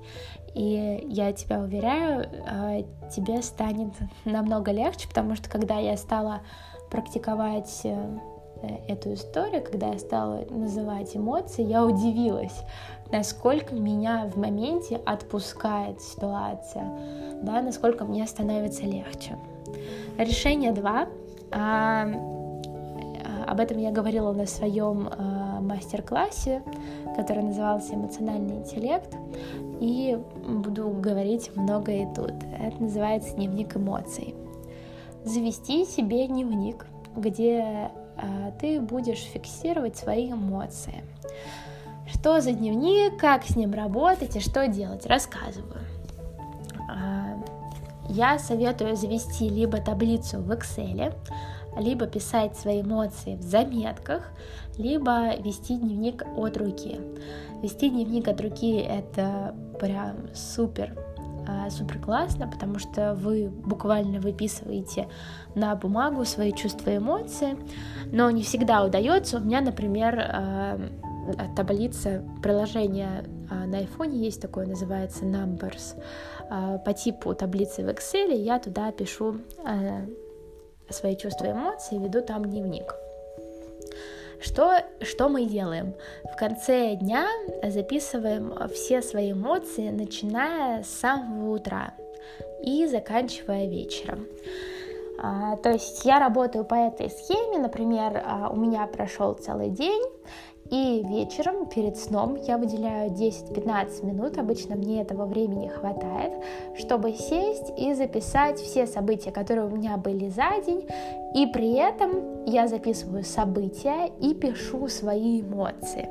И 0.53 1.05
я 1.08 1.32
тебя 1.32 1.62
уверяю, 1.62 2.25
а, 2.47 2.82
тебе 3.10 3.41
станет 3.41 3.93
намного 4.25 4.71
легче, 4.71 5.08
потому 5.08 5.36
что 5.36 5.49
когда 5.49 5.77
я 5.77 5.95
стала 5.95 6.41
практиковать 6.89 7.82
э, 7.84 8.17
эту 8.88 9.13
историю, 9.13 9.63
когда 9.63 9.88
я 9.89 10.00
стала 10.00 10.45
называть 10.50 11.15
эмоции, 11.15 11.63
я 11.63 11.86
удивилась, 11.86 12.63
насколько 13.12 13.74
меня 13.76 14.30
в 14.34 14.38
моменте 14.38 15.00
отпускает 15.06 16.02
ситуация, 16.02 16.86
да, 17.41 17.62
насколько 17.62 18.06
мне 18.06 18.26
становится 18.28 18.84
легче. 18.84 19.38
Решение 20.17 20.72
2. 20.72 21.08
А, 21.52 22.08
об 23.48 23.60
этом 23.60 23.78
я 23.80 23.91
говорила 23.91 24.32
на 24.32 24.45
своем 24.45 25.10
а, 25.10 25.60
мастер-классе, 25.60 26.62
который 27.15 27.43
назывался 27.43 27.95
«Эмоциональный 27.95 28.58
интеллект», 28.58 29.15
и 29.80 30.19
буду 30.45 30.89
говорить 30.89 31.56
много 31.56 31.91
и 31.91 32.06
тут. 32.13 32.34
Это 32.60 32.82
называется 32.82 33.36
«Дневник 33.36 33.76
эмоций». 33.76 34.36
Завести 35.24 35.86
себе 35.86 36.28
дневник, 36.28 36.86
где 37.15 37.91
ты 38.60 38.82
будешь 38.82 39.19
фиксировать 39.19 39.97
свои 39.97 40.32
эмоции. 40.32 41.03
Что 42.12 42.41
за 42.41 42.51
дневник, 42.51 43.19
как 43.19 43.45
с 43.45 43.55
ним 43.55 43.73
работать 43.73 44.36
и 44.36 44.39
что 44.39 44.67
делать, 44.67 45.05
рассказываю 45.05 45.79
я 48.10 48.39
советую 48.39 48.95
завести 48.95 49.47
либо 49.47 49.77
таблицу 49.77 50.39
в 50.39 50.51
Excel, 50.51 51.13
либо 51.77 52.08
писать 52.08 52.58
свои 52.58 52.82
эмоции 52.82 53.36
в 53.36 53.43
заметках, 53.43 54.32
либо 54.77 55.36
вести 55.38 55.77
дневник 55.77 56.23
от 56.36 56.58
руки. 56.58 56.99
Вести 57.62 57.89
дневник 57.89 58.27
от 58.27 58.41
руки 58.41 58.77
это 58.77 59.55
прям 59.79 60.34
супер 60.34 60.93
а, 60.97 61.09
супер 61.69 61.99
классно, 61.99 62.47
потому 62.47 62.79
что 62.79 63.13
вы 63.13 63.49
буквально 63.49 64.19
выписываете 64.19 65.07
на 65.55 65.75
бумагу 65.75 66.25
свои 66.25 66.53
чувства 66.53 66.91
и 66.91 66.97
эмоции, 66.97 67.57
но 68.12 68.29
не 68.31 68.43
всегда 68.43 68.83
удается. 68.83 69.38
У 69.38 69.41
меня, 69.41 69.62
например, 69.62 70.19
а, 70.19 70.79
таблица 71.55 72.23
приложения 72.41 73.25
а, 73.49 73.65
на 73.65 73.81
iPhone 73.81 74.15
есть 74.15 74.41
такое, 74.41 74.65
называется 74.65 75.25
Numbers. 75.25 76.01
По 76.83 76.93
типу 76.93 77.35
таблицы 77.35 77.83
в 77.83 77.89
Excel 77.89 78.35
я 78.35 78.57
туда 78.59 78.91
пишу 78.91 79.38
свои 80.89 81.15
чувства 81.15 81.45
и 81.45 81.51
эмоции, 81.51 81.99
веду 81.99 82.21
там 82.23 82.45
дневник. 82.45 82.95
Что, 84.41 84.84
что 85.02 85.28
мы 85.28 85.45
делаем? 85.45 85.93
В 86.23 86.38
конце 86.38 86.95
дня 86.95 87.28
записываем 87.62 88.54
все 88.73 89.02
свои 89.02 89.34
эмоции, 89.34 89.89
начиная 89.89 90.84
с 90.84 90.88
самого 90.88 91.56
утра 91.56 91.93
и 92.63 92.88
заканчивая 92.88 93.67
вечером. 93.67 94.28
А, 95.21 95.58
то 95.58 95.71
есть 95.71 96.06
я 96.06 96.19
работаю 96.19 96.63
по 96.63 96.75
этой 96.75 97.10
схеме, 97.10 97.58
например, 97.58 98.23
а, 98.25 98.49
у 98.49 98.56
меня 98.56 98.88
прошел 98.88 99.34
целый 99.34 99.69
день, 99.69 100.04
и 100.69 101.03
вечером 101.08 101.65
перед 101.65 101.97
сном 101.97 102.36
я 102.47 102.58
выделяю 102.58 103.10
10-15 103.10 104.05
минут, 104.05 104.38
обычно 104.38 104.75
мне 104.75 105.01
этого 105.01 105.25
времени 105.25 105.67
хватает, 105.67 106.34
чтобы 106.77 107.13
сесть 107.13 107.73
и 107.75 107.93
записать 107.95 108.60
все 108.60 108.86
события, 108.86 109.32
которые 109.32 109.65
у 109.65 109.75
меня 109.75 109.97
были 109.97 110.29
за 110.29 110.62
день, 110.63 110.86
и 111.36 111.47
при 111.47 111.73
этом 111.73 112.45
я 112.45 112.67
записываю 112.67 113.23
события 113.23 114.12
и 114.19 114.36
пишу 114.36 114.88
свои 114.88 115.41
эмоции. 115.41 116.08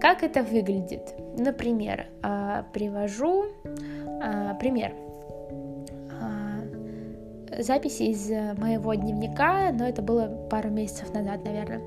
Как 0.00 0.22
это 0.22 0.44
выглядит? 0.44 1.14
Например, 1.36 2.06
а, 2.22 2.64
привожу 2.72 3.46
а, 4.22 4.54
пример 4.54 4.92
а, 6.20 7.62
записи 7.62 8.04
из 8.04 8.30
моего 8.58 8.94
дневника, 8.94 9.72
но 9.72 9.88
это 9.88 10.02
было 10.02 10.28
пару 10.48 10.70
месяцев 10.70 11.12
назад, 11.12 11.44
наверное. 11.44 11.82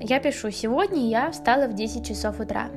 Я 0.00 0.20
пишу, 0.20 0.50
сегодня 0.50 1.08
я 1.08 1.30
встала 1.30 1.66
в 1.66 1.74
10 1.74 2.06
часов 2.06 2.38
утра, 2.40 2.68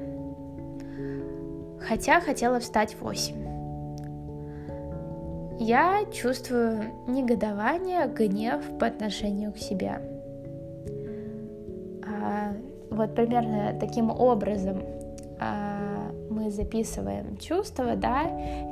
хотя 1.80 2.22
хотела 2.22 2.60
встать 2.60 2.94
в 2.94 3.02
8. 3.02 3.50
Я 5.60 6.06
чувствую 6.14 6.86
негодование, 7.08 8.08
гнев 8.08 8.64
по 8.80 8.88
отношению 8.88 9.52
к 9.52 9.58
себе. 9.58 10.02
А, 12.08 12.54
вот 12.90 13.14
примерно 13.14 13.78
таким 13.78 14.10
образом 14.10 14.82
а, 15.40 15.79
записываем 16.50 17.38
чувства, 17.38 17.96
да, 17.96 18.24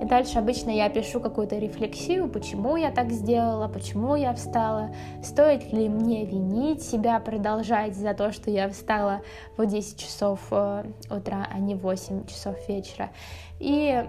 и 0.01 0.05
дальше 0.05 0.39
обычно 0.39 0.69
я 0.69 0.89
пишу 0.89 1.19
какую-то 1.19 1.57
рефлексию, 1.57 2.27
почему 2.27 2.75
я 2.75 2.91
так 2.91 3.11
сделала, 3.11 3.67
почему 3.67 4.15
я 4.15 4.33
встала, 4.33 4.93
стоит 5.23 5.71
ли 5.73 5.89
мне 5.89 6.25
винить 6.25 6.83
себя, 6.83 7.19
продолжать 7.19 7.95
за 7.95 8.13
то, 8.13 8.31
что 8.31 8.51
я 8.51 8.69
встала 8.69 9.21
в 9.57 9.65
10 9.65 9.99
часов 9.99 10.39
э, 10.51 10.85
утра, 11.09 11.47
а 11.51 11.59
не 11.59 11.75
в 11.75 11.79
8 11.79 12.25
часов 12.27 12.55
вечера. 12.67 13.09
И 13.59 14.05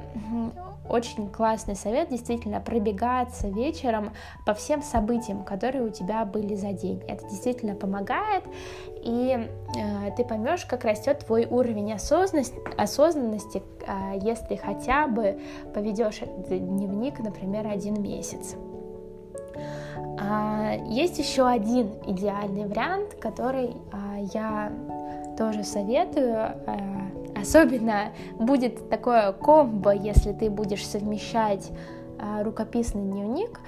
очень 0.89 1.29
классный 1.31 1.75
совет 1.75 2.11
действительно 2.11 2.61
пробегаться 2.61 3.49
вечером 3.49 4.13
по 4.45 4.55
всем 4.55 4.83
событиям, 4.83 5.45
которые 5.45 5.85
у 5.85 5.91
тебя 5.91 6.25
были 6.25 6.55
за 6.55 6.73
день. 6.73 7.03
Это 7.09 7.25
действительно 7.29 7.75
помогает, 7.75 8.45
и 9.03 9.49
э, 9.77 10.11
ты 10.17 10.25
поймешь, 10.25 10.65
как 10.65 10.85
растет 10.85 11.21
твой 11.27 11.47
уровень 11.47 11.93
осознанности, 11.93 12.59
осознанности 12.77 13.63
э, 13.87 14.19
если 14.23 14.57
хотя 14.57 15.07
бы 15.07 15.39
поведешь 15.75 16.21
дневник, 16.49 17.19
например, 17.21 17.67
один 17.67 18.03
месяц. 18.03 18.57
А, 20.21 20.73
есть 20.89 21.19
еще 21.19 21.47
один 21.47 21.91
идеальный 22.07 22.67
вариант, 22.67 23.15
который 23.21 23.77
а, 23.93 24.19
я 24.33 24.73
тоже 25.37 25.65
советую. 25.65 26.37
А, 26.37 26.79
особенно 27.41 28.13
будет 28.39 28.89
такое 28.91 29.33
комбо, 29.33 29.93
если 29.93 30.33
ты 30.33 30.51
будешь 30.51 30.87
совмещать 30.87 31.71
рукописный 32.43 33.03
дневник 33.03 33.61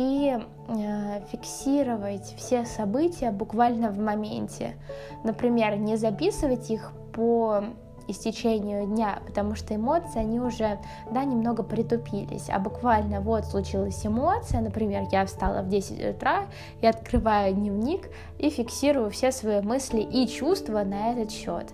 и 0.00 0.38
э, 0.68 1.20
фиксировать 1.30 2.34
все 2.38 2.64
события 2.64 3.30
буквально 3.32 3.90
в 3.90 3.98
моменте. 3.98 4.76
Например, 5.24 5.76
не 5.76 5.96
записывать 5.96 6.70
их 6.70 6.92
по 7.12 7.64
истечению 8.08 8.86
дня, 8.86 9.18
потому 9.26 9.54
что 9.54 9.76
эмоции, 9.76 10.18
они 10.20 10.40
уже, 10.40 10.78
да, 11.12 11.24
немного 11.24 11.62
притупились, 11.62 12.48
а 12.48 12.58
буквально 12.58 13.20
вот 13.20 13.44
случилась 13.44 14.04
эмоция, 14.06 14.62
например, 14.62 15.06
я 15.12 15.26
встала 15.26 15.60
в 15.60 15.68
10 15.68 16.16
утра, 16.16 16.46
я 16.80 16.90
открываю 16.90 17.54
дневник 17.54 18.08
и 18.38 18.48
фиксирую 18.48 19.10
все 19.10 19.30
свои 19.30 19.60
мысли 19.60 20.00
и 20.00 20.26
чувства 20.26 20.82
на 20.82 21.12
этот 21.12 21.30
счет. 21.30 21.66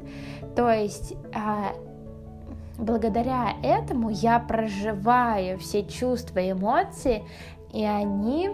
То 0.56 0.70
есть 0.70 1.14
а, 1.32 1.74
благодаря 2.78 3.54
этому 3.62 4.10
я 4.10 4.38
проживаю 4.38 5.58
все 5.58 5.84
чувства 5.84 6.40
и 6.40 6.52
эмоции, 6.52 7.24
и 7.76 7.84
они 7.84 8.50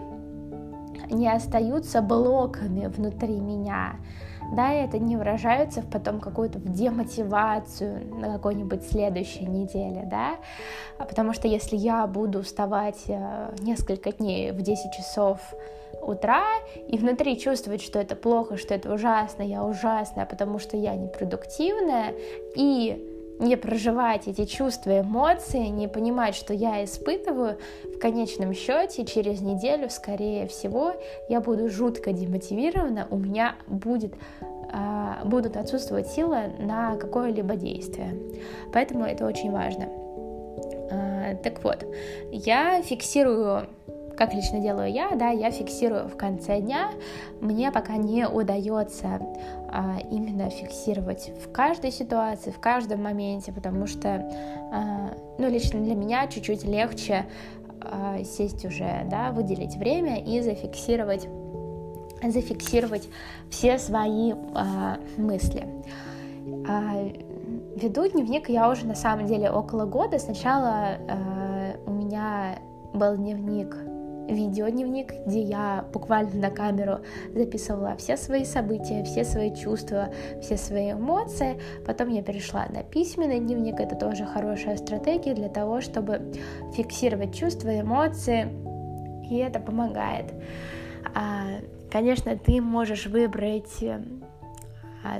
не 1.09 1.29
остаются 1.31 2.01
блоками 2.01 2.87
внутри 2.87 3.39
меня, 3.39 3.95
да, 4.53 4.73
и 4.73 4.85
это 4.85 4.99
не 4.99 5.15
выражается 5.15 5.81
в 5.81 5.89
потом 5.89 6.19
какую-то 6.19 6.59
демотивацию 6.59 8.13
на 8.19 8.33
какой-нибудь 8.33 8.83
следующей 8.83 9.45
неделе, 9.45 10.03
да, 10.05 10.35
а 10.97 11.05
потому 11.05 11.31
что 11.31 11.47
если 11.47 11.77
я 11.77 12.05
буду 12.05 12.43
вставать 12.43 13.03
э, 13.07 13.55
несколько 13.61 14.11
дней 14.11 14.51
в 14.51 14.61
10 14.61 14.91
часов 14.91 15.39
утра 16.01 16.43
и 16.89 16.97
внутри 16.97 17.39
чувствовать, 17.39 17.81
что 17.81 17.99
это 17.99 18.17
плохо, 18.17 18.57
что 18.57 18.73
это 18.73 18.93
ужасно, 18.93 19.43
я 19.43 19.63
ужасная, 19.63 20.25
потому 20.25 20.59
что 20.59 20.75
я 20.75 20.95
непродуктивная, 20.95 22.13
и 22.57 23.12
не 23.39 23.55
проживать 23.55 24.27
эти 24.27 24.45
чувства, 24.45 25.01
эмоции, 25.01 25.67
не 25.67 25.87
понимать, 25.87 26.35
что 26.35 26.53
я 26.53 26.83
испытываю, 26.83 27.57
в 27.83 27.99
конечном 27.99 28.53
счете 28.53 29.05
через 29.05 29.41
неделю, 29.41 29.89
скорее 29.89 30.47
всего, 30.47 30.93
я 31.29 31.41
буду 31.41 31.69
жутко 31.69 32.13
демотивирована, 32.13 33.07
у 33.09 33.17
меня 33.17 33.55
будет 33.67 34.13
а, 34.75 35.23
будут 35.23 35.55
отсутствовать 35.55 36.07
силы 36.07 36.47
на 36.57 36.95
какое-либо 36.95 37.55
действие. 37.55 38.15
Поэтому 38.73 39.05
это 39.05 39.25
очень 39.25 39.51
важно. 39.51 39.87
А, 40.89 41.35
так 41.43 41.63
вот, 41.63 41.85
я 42.31 42.81
фиксирую 42.81 43.67
как 44.17 44.33
лично 44.33 44.59
делаю 44.59 44.91
я, 44.91 45.11
да, 45.15 45.29
я 45.29 45.51
фиксирую 45.51 46.07
в 46.07 46.15
конце 46.15 46.59
дня. 46.59 46.91
Мне 47.41 47.71
пока 47.71 47.97
не 47.97 48.27
удается 48.27 49.19
а, 49.71 49.97
именно 50.11 50.49
фиксировать 50.49 51.31
в 51.43 51.51
каждой 51.51 51.91
ситуации, 51.91 52.51
в 52.51 52.59
каждом 52.59 53.03
моменте, 53.03 53.51
потому 53.51 53.87
что, 53.87 54.29
а, 54.71 55.15
ну, 55.37 55.49
лично 55.49 55.81
для 55.81 55.95
меня 55.95 56.27
чуть-чуть 56.27 56.63
легче 56.63 57.25
а, 57.81 58.23
сесть 58.23 58.65
уже, 58.65 59.05
да, 59.09 59.31
выделить 59.31 59.75
время 59.75 60.23
и 60.23 60.41
зафиксировать, 60.41 61.27
зафиксировать 62.21 63.09
все 63.49 63.79
свои 63.79 64.33
а, 64.53 64.99
мысли. 65.17 65.67
А, 66.67 67.03
веду 67.75 68.07
дневник 68.07 68.49
я 68.49 68.69
уже 68.69 68.85
на 68.85 68.95
самом 68.95 69.25
деле 69.25 69.49
около 69.49 69.85
года. 69.85 70.19
Сначала 70.19 70.97
а, 71.09 71.75
у 71.85 71.91
меня 71.91 72.59
был 72.93 73.17
дневник 73.17 73.75
видеодневник, 74.27 75.13
где 75.25 75.41
я 75.41 75.85
буквально 75.91 76.35
на 76.35 76.49
камеру 76.49 76.99
записывала 77.33 77.95
все 77.97 78.17
свои 78.17 78.45
события, 78.45 79.03
все 79.03 79.23
свои 79.23 79.53
чувства, 79.53 80.09
все 80.41 80.57
свои 80.57 80.91
эмоции. 80.93 81.59
Потом 81.85 82.09
я 82.09 82.21
перешла 82.21 82.65
на 82.69 82.83
письменный 82.83 83.39
дневник. 83.39 83.79
Это 83.79 83.95
тоже 83.95 84.25
хорошая 84.25 84.77
стратегия 84.77 85.33
для 85.33 85.49
того, 85.49 85.81
чтобы 85.81 86.33
фиксировать 86.75 87.35
чувства, 87.35 87.79
эмоции, 87.79 88.47
и 89.29 89.37
это 89.37 89.59
помогает. 89.59 90.33
А, 91.15 91.45
конечно, 91.91 92.37
ты 92.37 92.61
можешь 92.61 93.07
выбрать 93.07 93.83
а, 93.83 94.01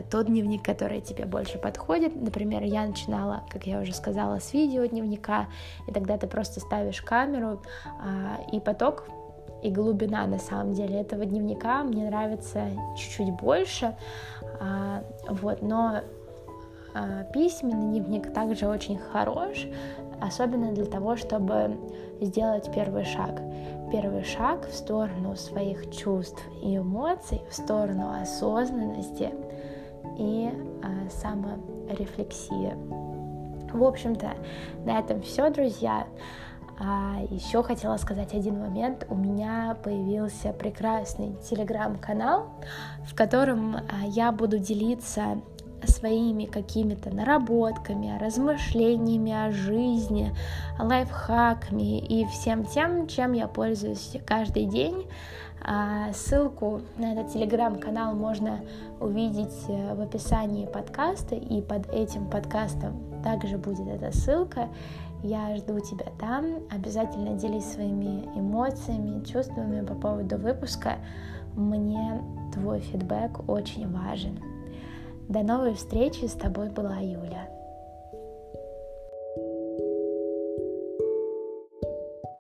тот 0.09 0.27
дневник, 0.27 0.63
который 0.63 1.01
тебе 1.01 1.25
больше 1.25 1.57
подходит. 1.57 2.15
Например, 2.15 2.63
я 2.63 2.85
начинала, 2.85 3.43
как 3.49 3.67
я 3.67 3.79
уже 3.79 3.93
сказала, 3.93 4.39
с 4.39 4.53
видео 4.53 4.85
дневника, 4.85 5.47
и 5.87 5.91
тогда 5.91 6.17
ты 6.17 6.27
просто 6.27 6.59
ставишь 6.59 7.01
камеру, 7.01 7.61
а, 7.85 8.41
и 8.51 8.59
поток 8.59 9.07
и 9.61 9.69
глубина 9.69 10.25
на 10.27 10.39
самом 10.39 10.73
деле 10.73 10.99
этого 10.99 11.25
дневника 11.25 11.83
мне 11.83 12.05
нравится 12.05 12.65
чуть-чуть 12.97 13.31
больше, 13.33 13.95
а, 14.59 15.03
вот, 15.27 15.61
но 15.61 16.01
письменный 17.33 17.99
дневник 17.99 18.31
также 18.33 18.67
очень 18.67 18.99
хорош, 18.99 19.65
особенно 20.21 20.73
для 20.73 20.85
того, 20.85 21.15
чтобы 21.15 21.75
сделать 22.21 22.69
первый 22.71 23.03
шаг. 23.03 23.41
Первый 23.91 24.23
шаг 24.23 24.67
в 24.69 24.75
сторону 24.75 25.35
своих 25.35 25.89
чувств 25.91 26.39
и 26.61 26.77
эмоций, 26.77 27.41
в 27.49 27.55
сторону 27.55 28.11
осознанности— 28.21 29.33
и 30.17 30.49
а, 30.83 31.09
саморефлексия. 31.09 32.77
В 33.73 33.83
общем-то, 33.83 34.33
на 34.85 34.99
этом 34.99 35.21
все, 35.21 35.49
друзья. 35.49 36.07
А 36.79 37.17
еще 37.29 37.63
хотела 37.63 37.97
сказать 37.97 38.33
один 38.33 38.59
момент. 38.59 39.05
У 39.09 39.15
меня 39.15 39.77
появился 39.83 40.53
прекрасный 40.53 41.35
телеграм-канал, 41.49 42.49
в 43.05 43.15
котором 43.15 43.75
а, 43.75 44.05
я 44.05 44.31
буду 44.31 44.59
делиться 44.59 45.41
своими 45.87 46.45
какими-то 46.45 47.09
наработками, 47.13 48.17
размышлениями 48.19 49.31
о 49.31 49.51
жизни, 49.51 50.33
лайфхаками 50.79 51.99
и 51.99 52.25
всем 52.27 52.65
тем, 52.65 53.07
чем 53.07 53.33
я 53.33 53.47
пользуюсь 53.47 54.17
каждый 54.25 54.65
день. 54.65 55.05
А 55.65 56.11
ссылку 56.11 56.81
на 56.97 57.13
этот 57.13 57.31
телеграм-канал 57.31 58.15
можно 58.15 58.59
увидеть 58.99 59.63
э, 59.69 59.95
в 59.95 60.01
описании 60.01 60.65
подкаста, 60.65 61.35
и 61.35 61.61
под 61.61 61.89
этим 61.89 62.29
подкастом 62.29 63.01
также 63.23 63.57
будет 63.57 63.87
эта 63.87 64.11
ссылка. 64.11 64.67
Я 65.23 65.55
жду 65.55 65.79
тебя 65.79 66.07
там. 66.19 66.63
Обязательно 66.69 67.37
делись 67.37 67.71
своими 67.71 68.25
эмоциями, 68.37 69.23
чувствами 69.23 69.85
по 69.85 69.93
поводу 69.95 70.37
выпуска. 70.37 70.97
Мне 71.55 72.21
твой 72.53 72.81
фидбэк 72.81 73.47
очень 73.49 73.89
важен. 73.89 74.39
До 75.29 75.43
новой 75.43 75.75
встречи, 75.75 76.25
с 76.25 76.33
тобой 76.33 76.69
была 76.69 76.97
Юля. 76.97 77.52